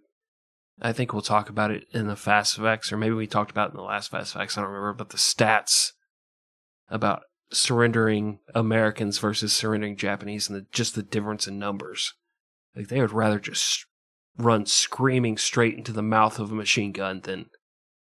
[0.80, 3.68] I think we'll talk about it in the Fast Facts, or maybe we talked about
[3.68, 4.56] it in the last Fast Facts.
[4.56, 5.92] I don't remember, but the stats
[6.88, 12.14] about surrendering Americans versus surrendering Japanese, and the, just the difference in numbers.
[12.74, 13.84] Like, they would rather just
[14.38, 17.46] run screaming straight into the mouth of a machine gun than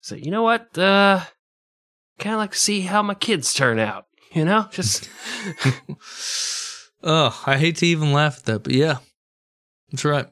[0.00, 1.24] say, you know what, uh,
[2.18, 4.04] kind of like to see how my kids turn out.
[4.32, 5.08] You know, just
[7.02, 8.98] Oh, I hate to even laugh at that, but yeah,
[9.90, 10.26] that's right.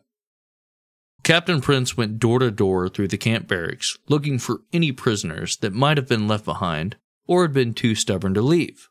[1.22, 5.72] Captain Prince went door to door through the camp barracks looking for any prisoners that
[5.72, 8.88] might have been left behind or had been too stubborn to leave.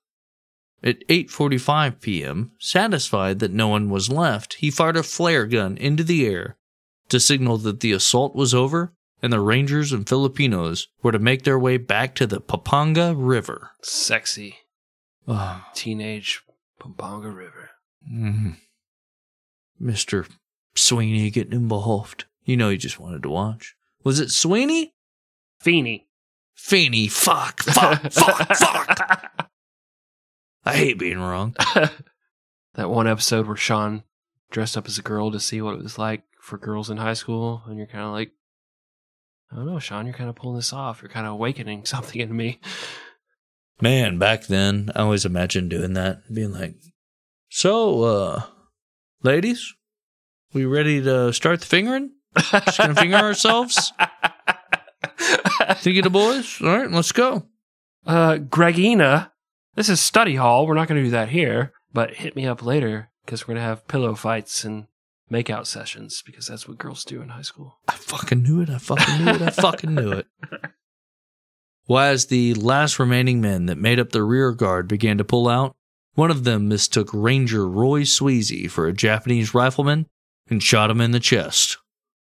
[0.84, 6.04] At 8:45 p.m., satisfied that no one was left, he fired a flare gun into
[6.04, 6.58] the air
[7.10, 11.44] to signal that the assault was over and the Rangers and Filipinos were to make
[11.44, 13.72] their way back to the Pampanga River.
[13.82, 14.58] sexy.
[15.28, 16.42] Oh, teenage
[16.80, 17.72] Pampanga River.
[18.12, 18.58] Mhm.
[19.82, 20.30] Mr.
[20.76, 22.26] Sweeney getting involved.
[22.44, 23.76] You know, you just wanted to watch.
[24.04, 24.94] Was it Sweeney?
[25.60, 26.08] Feeney.
[26.54, 27.08] Feeney.
[27.08, 29.50] Fuck, fuck, fuck, fuck.
[30.64, 31.56] I hate being wrong.
[32.76, 34.04] that one episode where Sean
[34.52, 37.14] dressed up as a girl to see what it was like for girls in high
[37.14, 38.32] school, and you're kind of like,
[39.52, 41.02] I don't know, Sean, you're kind of pulling this off.
[41.02, 42.60] You're kind of awakening something in me.
[43.82, 46.22] Man, back then, I always imagined doing that.
[46.32, 46.76] Being like,
[47.50, 48.44] so, uh,
[49.24, 49.74] ladies,
[50.54, 52.12] we ready to start the fingering?
[52.38, 53.92] Just gonna finger ourselves?
[55.78, 56.62] Think of the boys?
[56.62, 57.48] All right, let's go.
[58.06, 59.32] Uh, Gregina,
[59.76, 60.68] this is study hall.
[60.68, 63.64] We're not going to do that here, but hit me up later because we're going
[63.64, 64.88] to have pillow fights and
[65.32, 67.80] makeout sessions because that's what girls do in high school.
[67.88, 68.70] I fucking knew it.
[68.70, 69.42] I fucking knew it.
[69.42, 70.28] I fucking knew it.
[71.90, 75.76] As the last remaining men that made up the rear guard began to pull out,
[76.16, 80.08] one of them mistook Ranger Roy Sweezy for a Japanese rifleman
[80.50, 81.78] and shot him in the chest.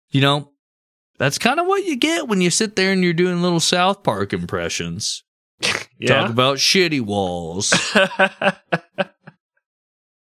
[0.09, 0.51] You know,
[1.17, 4.03] that's kind of what you get when you sit there and you're doing little South
[4.03, 5.23] Park impressions.
[5.61, 7.69] Talk about shitty walls.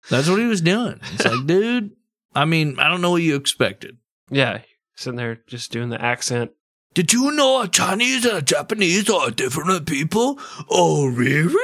[0.09, 0.99] That's what he was doing.
[1.13, 1.91] It's like, dude,
[2.33, 3.97] I mean, I don't know what you expected.
[4.29, 4.61] yeah.
[4.95, 6.51] Sitting there just doing the accent.
[6.93, 10.37] Did you know a Chinese and a Japanese are different people?
[10.69, 11.55] Oh, really?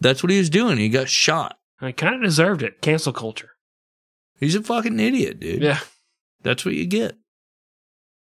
[0.00, 0.76] That's what he was doing.
[0.76, 1.58] He got shot.
[1.80, 2.82] I kind of deserved it.
[2.82, 3.50] Cancel culture.
[4.38, 5.62] He's a fucking idiot, dude.
[5.62, 5.78] Yeah.
[6.42, 7.16] That's what you get.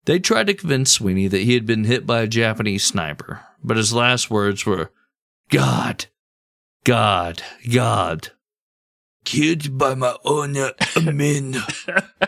[0.05, 3.77] They tried to convince Sweeney that he had been hit by a Japanese sniper, but
[3.77, 4.91] his last words were,
[5.49, 6.05] God,
[6.85, 8.31] God, God.
[9.29, 10.53] Killed by my own
[11.03, 11.55] men.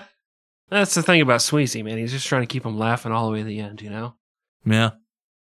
[0.69, 1.97] That's the thing about Sweezy, man.
[1.97, 4.13] He's just trying to keep him laughing all the way to the end, you know?
[4.63, 4.91] Yeah.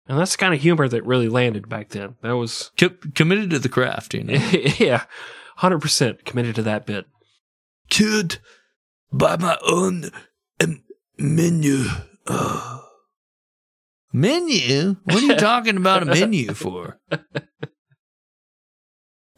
[0.07, 2.15] And that's the kind of humor that really landed back then.
[2.23, 4.35] That was, Co- committed to the craft, you know.
[4.79, 5.07] yeah,
[5.59, 7.07] 100% committed to that bit.
[7.89, 8.39] Kid,
[9.13, 10.13] by my own
[10.63, 10.85] um,
[11.19, 11.85] menu.
[12.29, 12.85] Oh.
[14.13, 14.97] Menu?
[15.03, 17.01] What are you talking about a menu for?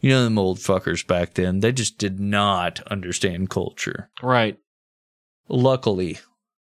[0.03, 4.11] You know, them old fuckers back then, they just did not understand culture.
[4.23, 4.59] Right.
[5.49, 6.19] Luckily,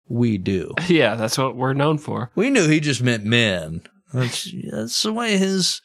[0.08, 0.74] we do.
[0.88, 2.30] Yeah, that's what we're known for.
[2.34, 3.82] We knew he just meant men.
[4.12, 5.82] That's, that's the way his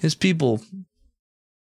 [0.00, 0.62] his people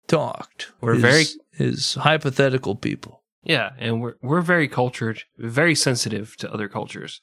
[0.07, 0.71] talked.
[0.81, 3.23] We're His- very- his hypothetical people.
[3.43, 7.21] Yeah, and we're we're very cultured, very sensitive to other cultures.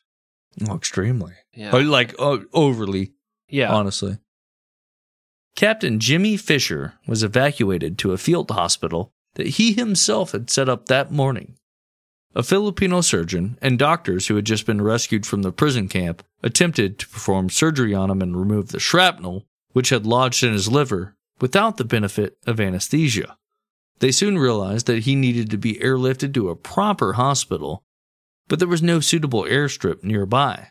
[0.68, 1.34] Oh, extremely.
[1.55, 1.70] Yeah.
[1.72, 3.12] Oh, like oh, overly,
[3.49, 3.72] yeah.
[3.72, 4.18] honestly.
[5.59, 10.86] Captain Jimmy Fisher was evacuated to a field hospital that he himself had set up
[10.86, 11.56] that morning.
[12.36, 17.00] A Filipino surgeon and doctors who had just been rescued from the prison camp attempted
[17.00, 21.16] to perform surgery on him and remove the shrapnel, which had lodged in his liver,
[21.40, 23.36] without the benefit of anesthesia.
[23.98, 27.82] They soon realized that he needed to be airlifted to a proper hospital,
[28.46, 30.68] but there was no suitable airstrip nearby.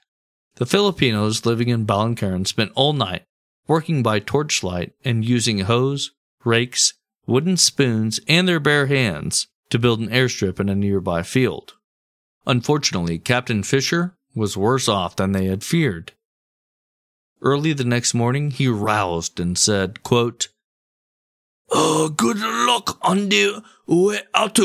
[0.56, 3.24] The Filipinos living in Balincarin spent all night
[3.68, 6.12] working by torchlight and using hose,
[6.44, 6.94] rakes,
[7.26, 11.74] wooden spoons, and their bare hands to build an airstrip in a nearby field.
[12.46, 16.14] Unfortunately, Captain Fisher was worse off than they had feared.
[17.42, 20.48] Early the next morning, he roused and said, quote,
[21.70, 24.60] Oh, good luck on the way out.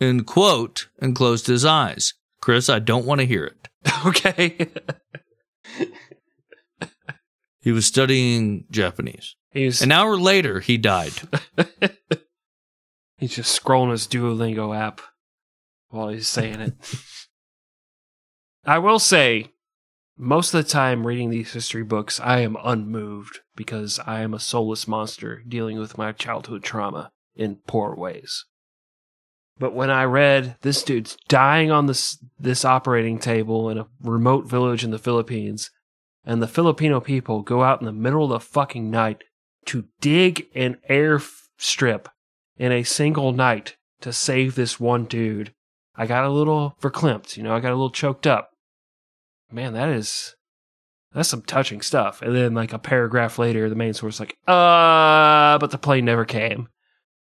[0.00, 2.14] End quote, and closed his eyes.
[2.40, 3.68] Chris, I don't want to hear it.
[4.06, 4.68] okay.
[7.66, 9.34] He was studying Japanese.
[9.50, 11.14] he's An hour later, he died.
[13.18, 15.00] he's just scrolling his Duolingo app
[15.88, 16.74] while he's saying it.
[18.64, 19.50] I will say,
[20.16, 24.38] most of the time reading these history books, I am unmoved because I am a
[24.38, 28.44] soulless monster dealing with my childhood trauma in poor ways.
[29.58, 34.46] But when I read this dude's dying on this this operating table in a remote
[34.46, 35.72] village in the Philippines,
[36.26, 39.22] and the Filipino people go out in the middle of the fucking night
[39.66, 42.06] to dig an airstrip
[42.58, 45.54] in a single night to save this one dude,
[45.94, 48.50] I got a little verklempt, you know, I got a little choked up.
[49.50, 50.34] Man, that is
[51.14, 52.20] that's some touching stuff.
[52.20, 56.24] And then like a paragraph later, the main source like, uh, but the plane never
[56.24, 56.68] came.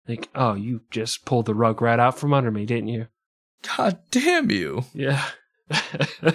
[0.06, 3.08] Like, oh, you just pulled the rug right out from under me, didn't you?
[3.76, 4.84] God damn you.
[4.92, 5.24] Yeah.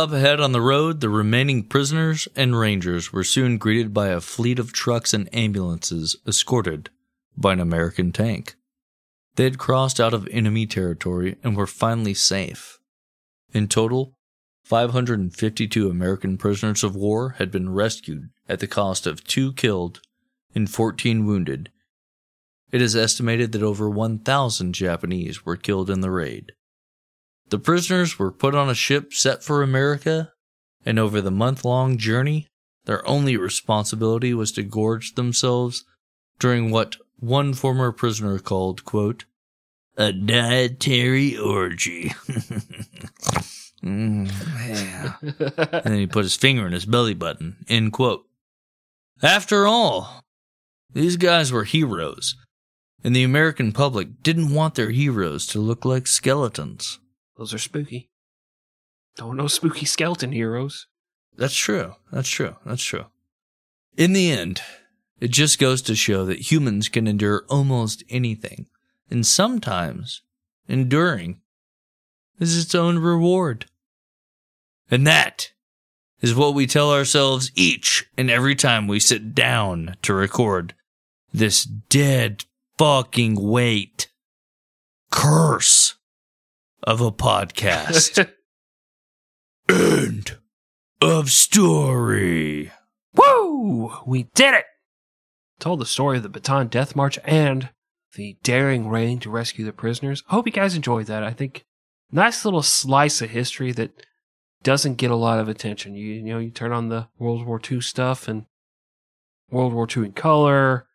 [0.00, 4.22] Up ahead on the road, the remaining prisoners and rangers were soon greeted by a
[4.22, 6.88] fleet of trucks and ambulances escorted
[7.36, 8.56] by an American tank.
[9.36, 12.78] They had crossed out of enemy territory and were finally safe.
[13.52, 14.14] In total,
[14.64, 20.00] 552 American prisoners of war had been rescued at the cost of two killed
[20.54, 21.70] and 14 wounded.
[22.72, 26.52] It is estimated that over 1,000 Japanese were killed in the raid.
[27.50, 30.32] The prisoners were put on a ship set for America,
[30.86, 32.46] and over the month long journey,
[32.84, 35.84] their only responsibility was to gorge themselves
[36.38, 39.24] during what one former prisoner called, quote,
[39.96, 42.14] a dietary orgy.
[43.82, 44.30] Mm,
[45.72, 48.24] and then he put his finger in his belly button, end quote.
[49.22, 50.22] After all,
[50.92, 52.36] these guys were heroes,
[53.02, 56.98] and the American public didn't want their heroes to look like skeletons.
[57.40, 58.10] Those are spooky.
[59.16, 60.86] Don't know spooky skeleton heroes.
[61.38, 61.94] That's true.
[62.12, 62.56] That's true.
[62.66, 63.06] That's true.
[63.96, 64.60] In the end,
[65.22, 68.66] it just goes to show that humans can endure almost anything.
[69.10, 70.20] And sometimes,
[70.68, 71.40] enduring
[72.38, 73.64] is its own reward.
[74.90, 75.52] And that
[76.20, 80.74] is what we tell ourselves each and every time we sit down to record
[81.32, 82.44] this dead
[82.76, 84.10] fucking weight
[85.10, 85.94] curse
[86.82, 88.28] of a podcast.
[89.68, 90.38] End
[91.00, 92.72] of story.
[93.14, 93.92] Woo!
[94.06, 94.64] We did it!
[95.58, 97.70] Told the story of the Bataan Death March and
[98.14, 100.22] the daring raid to rescue the prisoners.
[100.28, 101.22] I hope you guys enjoyed that.
[101.22, 101.64] I think
[102.10, 104.06] nice little slice of history that
[104.62, 105.94] doesn't get a lot of attention.
[105.94, 108.46] You, you know, you turn on the World War II stuff and
[109.50, 110.86] World War II in color,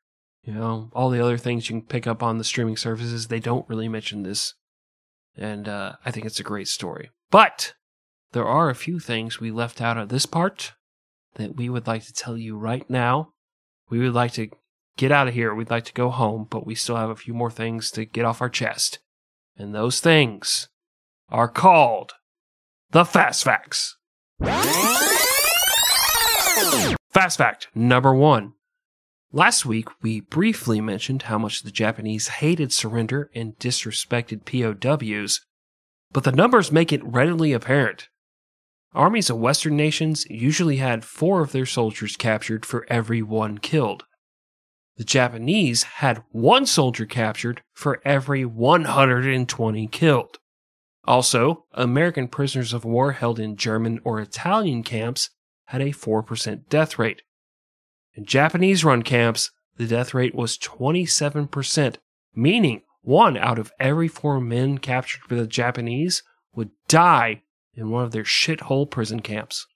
[0.44, 3.28] you know, all the other things you can pick up on the streaming services.
[3.28, 4.54] They don't really mention this.
[5.38, 7.10] And uh, I think it's a great story.
[7.30, 7.74] But
[8.32, 10.74] there are a few things we left out of this part
[11.36, 13.34] that we would like to tell you right now.
[13.90, 14.50] We would like to
[14.98, 15.54] get out of here.
[15.54, 18.26] We'd like to go home, but we still have a few more things to get
[18.26, 19.00] off our chest.
[19.58, 20.70] And those things
[21.30, 22.14] are called
[22.92, 23.98] the Fast Facts.
[27.12, 28.54] Fast fact number one.
[29.36, 35.42] Last week, we briefly mentioned how much the Japanese hated surrender and disrespected POWs,
[36.14, 38.08] but the numbers make it readily apparent.
[38.94, 44.06] Armies of Western nations usually had four of their soldiers captured for every one killed.
[44.96, 50.38] The Japanese had one soldier captured for every 120 killed.
[51.04, 55.30] Also, American prisoners of war held in German or Italian camps
[55.66, 57.22] had a 4% death rate.
[58.16, 61.95] In Japanese run camps, the death rate was 27%,
[62.34, 66.24] meaning one out of every four men captured by the Japanese
[66.55, 67.41] would die
[67.74, 69.68] in one of their shithole prison camps.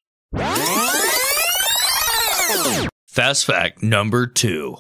[3.08, 4.78] Fast fact number two.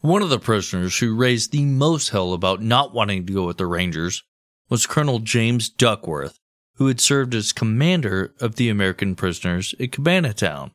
[0.00, 3.56] One of the prisoners who raised the most hell about not wanting to go with
[3.56, 4.22] the Rangers
[4.68, 6.38] was Colonel James Duckworth,
[6.74, 10.72] who had served as commander of the American prisoners at Cabanatuan.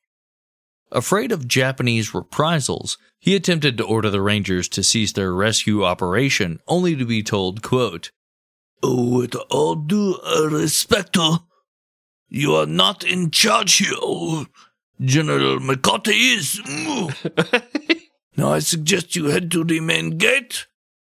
[0.91, 6.59] Afraid of Japanese reprisals, he attempted to order the Rangers to cease their rescue operation,
[6.67, 8.11] only to be told, quote,
[8.81, 10.17] With all due
[10.49, 11.17] respect,
[12.27, 14.45] you are not in charge here.
[15.01, 16.59] General MacArthur is.
[18.37, 20.65] now I suggest you head to the main gate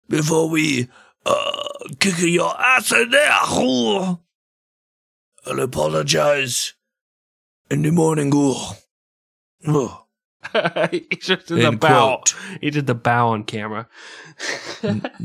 [0.09, 0.89] before we
[1.25, 1.67] uh,
[1.99, 3.31] kick your ass in there.
[3.31, 4.19] I'll
[5.45, 6.73] apologize
[7.69, 8.31] in the morning.
[10.91, 12.17] He just did the bow.
[12.17, 12.35] quote.
[12.61, 13.87] He did the bow on camera.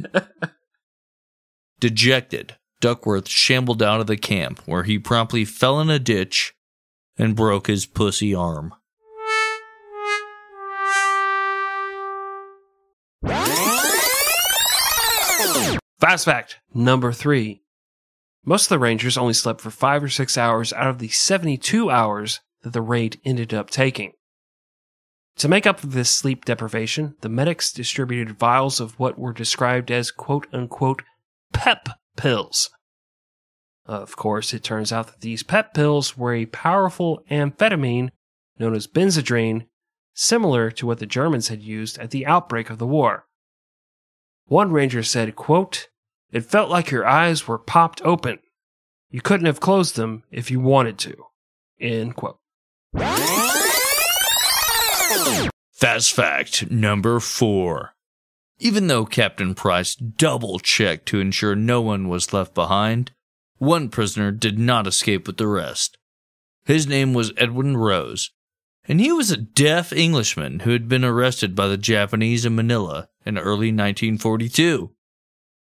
[1.81, 6.55] Dejected, Duckworth shambled out of the camp, where he promptly fell in a ditch
[7.19, 8.75] and broke his pussy arm.
[16.01, 17.63] Fast fact number three.
[18.45, 21.91] Most of the Rangers only slept for five or six hours out of the 72
[21.91, 24.13] hours that the raid ended up taking.
[25.37, 29.91] To make up for this sleep deprivation, the medics distributed vials of what were described
[29.91, 31.03] as quote unquote
[31.53, 32.71] pep pills.
[33.87, 38.11] Of course, it turns out that these pep pills were a powerful amphetamine
[38.59, 39.67] known as Benzedrine,
[40.15, 43.27] similar to what the Germans had used at the outbreak of the war.
[44.47, 45.89] One ranger said, quote,
[46.31, 48.39] It felt like your eyes were popped open.
[49.11, 51.17] You couldn't have closed them if you wanted to.
[51.81, 52.39] End quote.
[55.73, 57.95] Fast fact number four.
[58.59, 63.11] Even though Captain Prince double checked to ensure no one was left behind,
[63.59, 65.99] one prisoner did not escape with the rest.
[66.65, 68.31] His name was Edwin Rose,
[68.87, 73.09] and he was a deaf Englishman who had been arrested by the Japanese in Manila
[73.27, 74.93] in early 1942.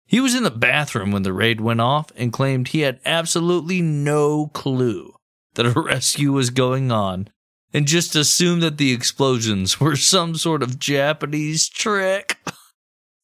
[0.06, 3.82] He was in the bathroom when the raid went off and claimed he had absolutely
[3.82, 5.14] no clue
[5.56, 7.28] that a rescue was going on
[7.74, 12.38] and just assumed that the explosions were some sort of Japanese trick.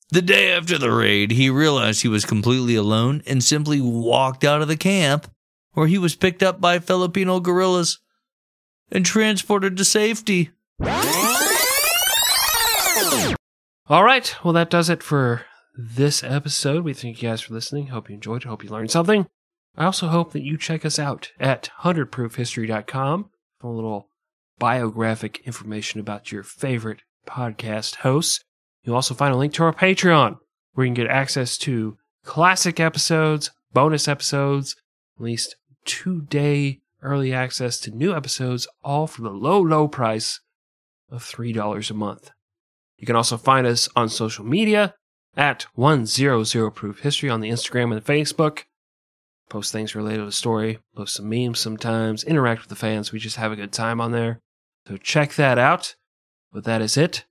[0.09, 4.61] The day after the raid, he realized he was completely alone and simply walked out
[4.61, 5.27] of the camp,
[5.71, 7.99] where he was picked up by Filipino guerrillas
[8.91, 10.51] and transported to safety.
[13.87, 14.35] All right.
[14.43, 16.83] Well, that does it for this episode.
[16.83, 17.87] We thank you guys for listening.
[17.87, 18.43] Hope you enjoyed.
[18.43, 19.27] Hope you learned something.
[19.75, 23.31] I also hope that you check us out at 100proofhistory.com
[23.63, 24.09] a little
[24.59, 28.43] biographic information about your favorite podcast hosts.
[28.83, 30.37] You'll also find a link to our Patreon
[30.73, 34.75] where you can get access to classic episodes, bonus episodes,
[35.17, 40.39] at least two day early access to new episodes, all for the low, low price
[41.11, 42.31] of $3 a month.
[42.97, 44.95] You can also find us on social media
[45.35, 48.63] at 100 Proof History on the Instagram and the Facebook.
[49.49, 53.11] Post things related to the story, post some memes sometimes, interact with the fans.
[53.11, 54.39] We just have a good time on there.
[54.87, 55.95] So check that out.
[56.51, 57.25] But that is it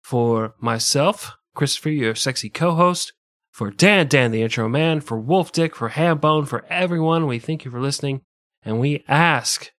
[0.00, 3.12] for myself, Christopher, your sexy co host,
[3.50, 7.26] for Dan, Dan, the intro man, for Wolf Dick, for Hambone, for everyone.
[7.26, 8.22] We thank you for listening.
[8.64, 9.72] And we ask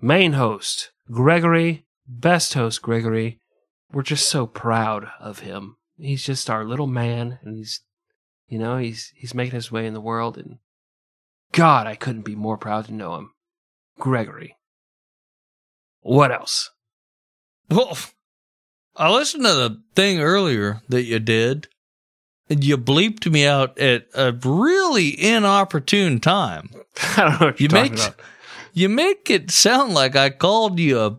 [0.00, 3.40] main host, Gregory, best host, Gregory,
[3.92, 5.76] we're just so proud of him.
[5.98, 7.80] He's just our little man, and he's,
[8.48, 10.58] you know, he's he's making his way in the world, and
[11.52, 13.32] God, I couldn't be more proud to know him,
[13.98, 14.56] Gregory.
[16.06, 16.70] What else?
[17.68, 17.98] Well,
[18.94, 21.68] I listened to the thing earlier that you did,
[22.48, 26.70] and you bleeped me out at a really inopportune time.
[27.16, 28.20] I don't know what You you're talking make about.
[28.72, 31.18] you make it sound like I called you a.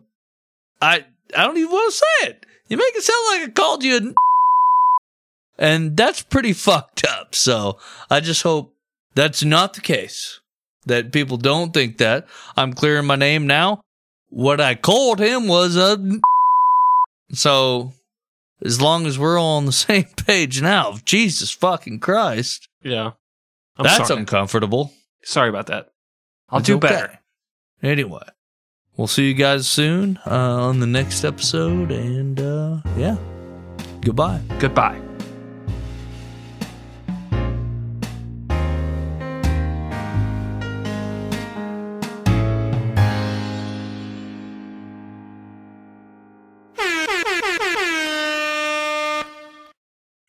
[0.82, 2.46] I I don't even want to say it.
[2.70, 4.14] You make it sound like I called you a.
[5.60, 7.34] And that's pretty fucked up.
[7.36, 7.80] So
[8.10, 8.76] I just hope
[9.16, 10.40] that's not the case.
[10.86, 12.28] that people don't think that.
[12.56, 13.82] I'm clearing my name now.
[14.30, 15.98] What I called him was a.
[17.34, 17.94] So,
[18.64, 22.68] as long as we're all on the same page now, Jesus fucking Christ.
[22.84, 23.12] Yeah.
[23.78, 24.20] I'm That's sorry.
[24.22, 24.92] uncomfortable.
[25.24, 25.90] sorry about that.
[26.50, 26.88] I'll It's do okay.
[26.88, 27.20] better.
[27.84, 28.24] Anyway,
[28.96, 31.92] we'll see you guys soon uh, on the next episode.
[31.92, 33.18] And uh, yeah,
[34.02, 34.42] goodbye.
[34.60, 35.00] Goodbye.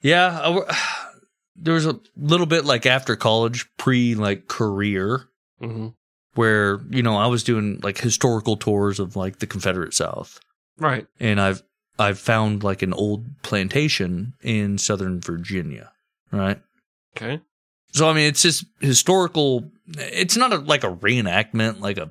[0.02, 1.08] Yeah, I
[1.56, 5.28] there was a little bit like after college, pre like career,
[5.60, 5.88] hmm
[6.34, 10.38] where you know I was doing like historical tours of like the Confederate South,
[10.76, 11.06] Right.
[11.18, 11.62] and I've
[11.98, 15.90] I've found like an old plantation in Southern Virginia,
[16.30, 16.60] right?
[17.16, 17.40] Okay.
[17.92, 19.72] So I mean, it's just historical.
[19.88, 22.10] It's not a, like a reenactment, like a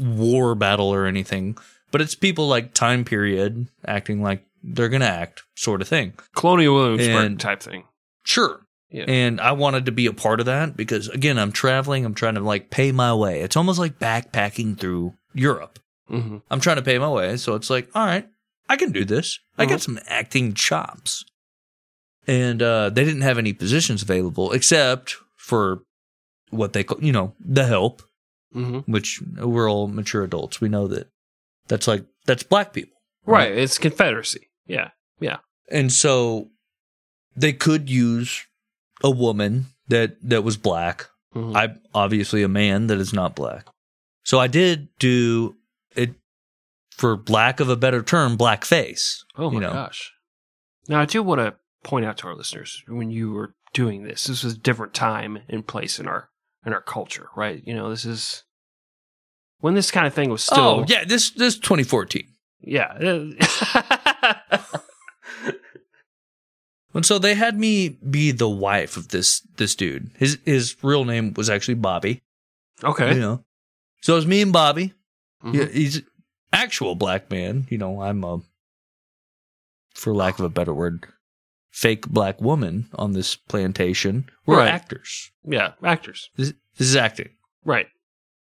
[0.00, 1.58] war battle or anything,
[1.90, 6.14] but it's people like time period acting like they're gonna act, sort of thing.
[6.34, 7.84] Colonial Williamsburg And- type thing.
[8.24, 8.60] Sure.
[8.90, 9.04] Yeah.
[9.06, 12.34] And I wanted to be a part of that because again, I'm traveling, I'm trying
[12.36, 13.40] to like pay my way.
[13.42, 15.78] It's almost like backpacking through Europe.
[16.08, 18.26] hmm I'm trying to pay my way, so it's like, all right,
[18.68, 19.38] I can do this.
[19.58, 19.82] I got Mhm.
[19.82, 21.24] some acting chops.
[22.26, 25.82] And uh, they didn't have any positions available except for
[26.50, 28.02] what they call, you know, the help,
[28.52, 30.60] hmm which we're all mature adults.
[30.60, 31.08] We know that
[31.68, 32.97] that's like that's black people.
[33.32, 33.52] Right.
[33.52, 34.48] It's Confederacy.
[34.66, 34.90] Yeah.
[35.20, 35.38] Yeah.
[35.70, 36.50] And so
[37.36, 38.46] they could use
[39.02, 41.06] a woman that that was black.
[41.34, 41.54] Mhm.
[41.56, 43.66] I'm obviously a man that is not black,
[44.24, 45.56] so I did do
[45.94, 46.14] it
[46.96, 49.18] for lack of a better term, blackface.
[49.36, 49.72] oh my you know.
[49.72, 50.10] gosh.
[50.88, 51.54] Now I do want to
[51.84, 55.38] point out to our listeners when you were doing this, this was a different time
[55.48, 56.30] and place in our
[56.64, 57.62] in our culture, right?
[57.66, 58.44] You know, this is
[59.60, 62.26] when this kind of thing was still oh yeah, this this 2014,
[62.60, 62.92] yeah.
[66.94, 70.10] and so they had me be the wife of this this dude.
[70.16, 72.22] His his real name was actually Bobby.
[72.82, 73.14] okay.
[73.14, 73.44] You know,
[74.02, 74.94] so it was me and Bobby.
[75.44, 75.54] Mhm.
[75.54, 76.02] Yeah, he's
[76.52, 77.66] actual black man.
[77.70, 78.40] You know, I'm a,
[79.94, 81.06] for lack of a better word,
[81.70, 84.28] fake black woman on this plantation.
[84.46, 84.68] We're Right.
[84.68, 85.30] actors.
[85.44, 86.30] Yeah, actors.
[86.36, 87.30] This, this is acting.
[87.64, 87.86] Right.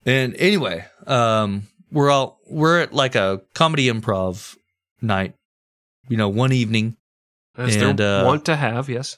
[0.05, 1.67] And anyway, um,
[1.97, 4.57] we're all we're at like a comedy improv
[5.01, 5.35] night.
[6.09, 6.97] You know, one evening.
[7.57, 9.17] As And, uh, want to have, yes.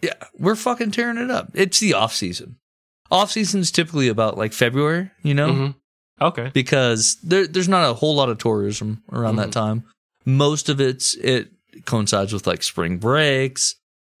[0.00, 1.50] Yeah, we're fucking tearing it up.
[1.52, 2.56] It's the off season.
[3.10, 5.10] Off season's typically about like February.
[5.22, 5.48] You know.
[5.52, 5.74] Mhm.
[6.20, 6.50] Okay.
[6.54, 9.52] because there, there's not a whole lot of tourism around that Mhm.
[9.52, 9.84] time.
[10.24, 11.50] Most of it's it
[11.84, 13.74] coincides with like spring breaks,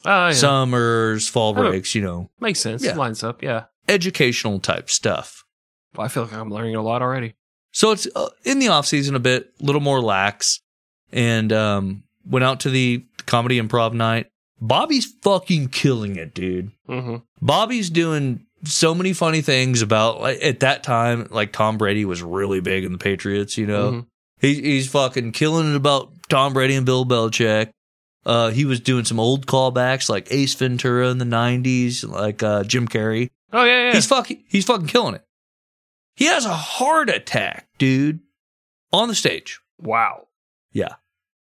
[0.04, 0.32] Oh, yeah.
[0.32, 2.82] summers, fall breaks, you know, Makes sense.
[2.82, 2.96] Yeah.
[2.96, 3.42] Lines up.
[3.42, 3.66] Yeah.
[3.88, 5.44] educational type stuff.
[5.94, 7.34] Well, I feel like I'm learning a lot already.
[7.72, 10.60] So it's uh, in the off season a bit, a little more lax,
[11.12, 14.26] and um, went out to the comedy improv night.
[14.60, 16.70] Bobby's fucking killing it, dude.
[16.88, 17.16] Mm-hmm.
[17.40, 22.22] Bobby's doing so many funny things about like at that time, like Tom Brady was
[22.22, 23.90] really big in the Patriots, you know.
[23.92, 24.06] Mhm.
[24.40, 27.70] He, he's fucking killing it about Tom Brady and Bill Belichick.
[28.24, 32.62] Uh, he was doing some old callbacks like Ace Ventura in the '90s, like uh,
[32.64, 33.30] Jim Carrey.
[33.52, 33.92] Oh yeah, yeah.
[33.94, 35.24] He's fucking he's fucking killing it.
[36.14, 38.20] He has a heart attack, dude,
[38.92, 39.60] on the stage.
[39.78, 40.26] wow.
[40.74, 40.94] Yeah,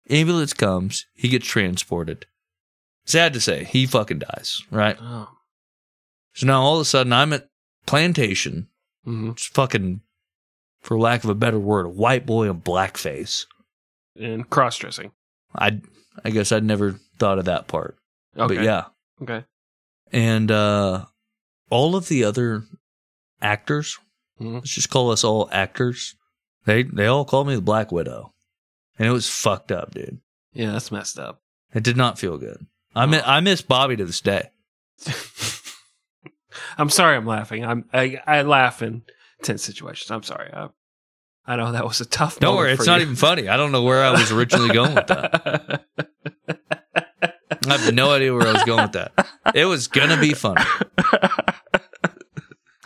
[0.10, 2.26] ambulance comes, he gets transported.
[3.06, 4.64] Sad to say, he fucking dies.
[4.72, 4.98] Right.
[5.00, 5.30] Oh.
[6.34, 7.48] So now all of a sudden, I'm at
[7.86, 8.70] plantation,
[9.04, 10.02] hmm just fucking,
[10.82, 13.46] for lack of a better word, a white boy in blackface.
[14.20, 15.12] And cross dressing.
[15.56, 15.80] I
[16.26, 17.98] I guess I'd never thought of that part.
[18.38, 18.56] Okay.
[18.56, 18.86] But yeah.
[19.22, 19.46] Okay.
[20.12, 21.06] And uh
[21.70, 22.64] all of the other
[23.42, 24.00] actors,
[24.40, 24.56] Mhm.
[24.56, 26.16] let's just call us all actors.
[26.66, 28.34] They they all called me the Black Widow.
[28.98, 30.20] And it was fucked up, dude.
[30.54, 31.42] Yeah, that's messed up.
[31.74, 32.66] It did not feel good.
[32.96, 34.50] I mi- I miss Bobby to this day.
[36.78, 37.16] I'm sorry.
[37.16, 37.64] I'm laughing.
[37.66, 37.86] I'm.
[37.94, 39.04] I, I laugh in
[39.44, 40.10] tense situations.
[40.12, 40.52] I'm sorry.
[40.52, 40.70] I,
[41.46, 42.40] I know that was a tough.
[42.40, 43.04] Don't worry, it's not you.
[43.04, 43.48] even funny.
[43.48, 45.84] I don't know where I was originally going with that.
[47.68, 49.28] I have no idea where I was going with that.
[49.54, 50.64] It was gonna be funny.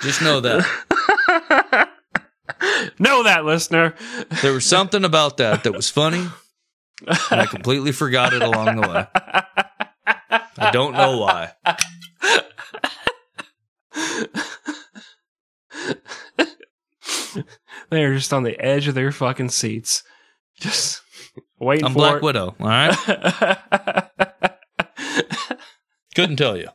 [0.03, 1.89] Just know that.
[2.99, 3.95] know that, listener.
[4.41, 6.27] There was something about that that was funny,
[7.07, 9.07] and I completely forgot it along the way.
[10.57, 11.53] I don't know why.
[17.89, 20.03] They're just on the edge of their fucking seats,
[20.59, 21.01] just
[21.59, 22.23] waiting for I'm Black it.
[22.23, 22.55] Widow.
[22.59, 22.93] All right,
[26.15, 26.67] couldn't tell you.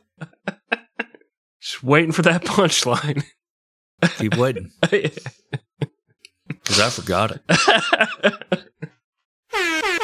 [1.69, 3.23] Just waiting for that punchline.
[4.17, 4.71] Keep waiting.
[6.47, 7.41] Because I forgot it.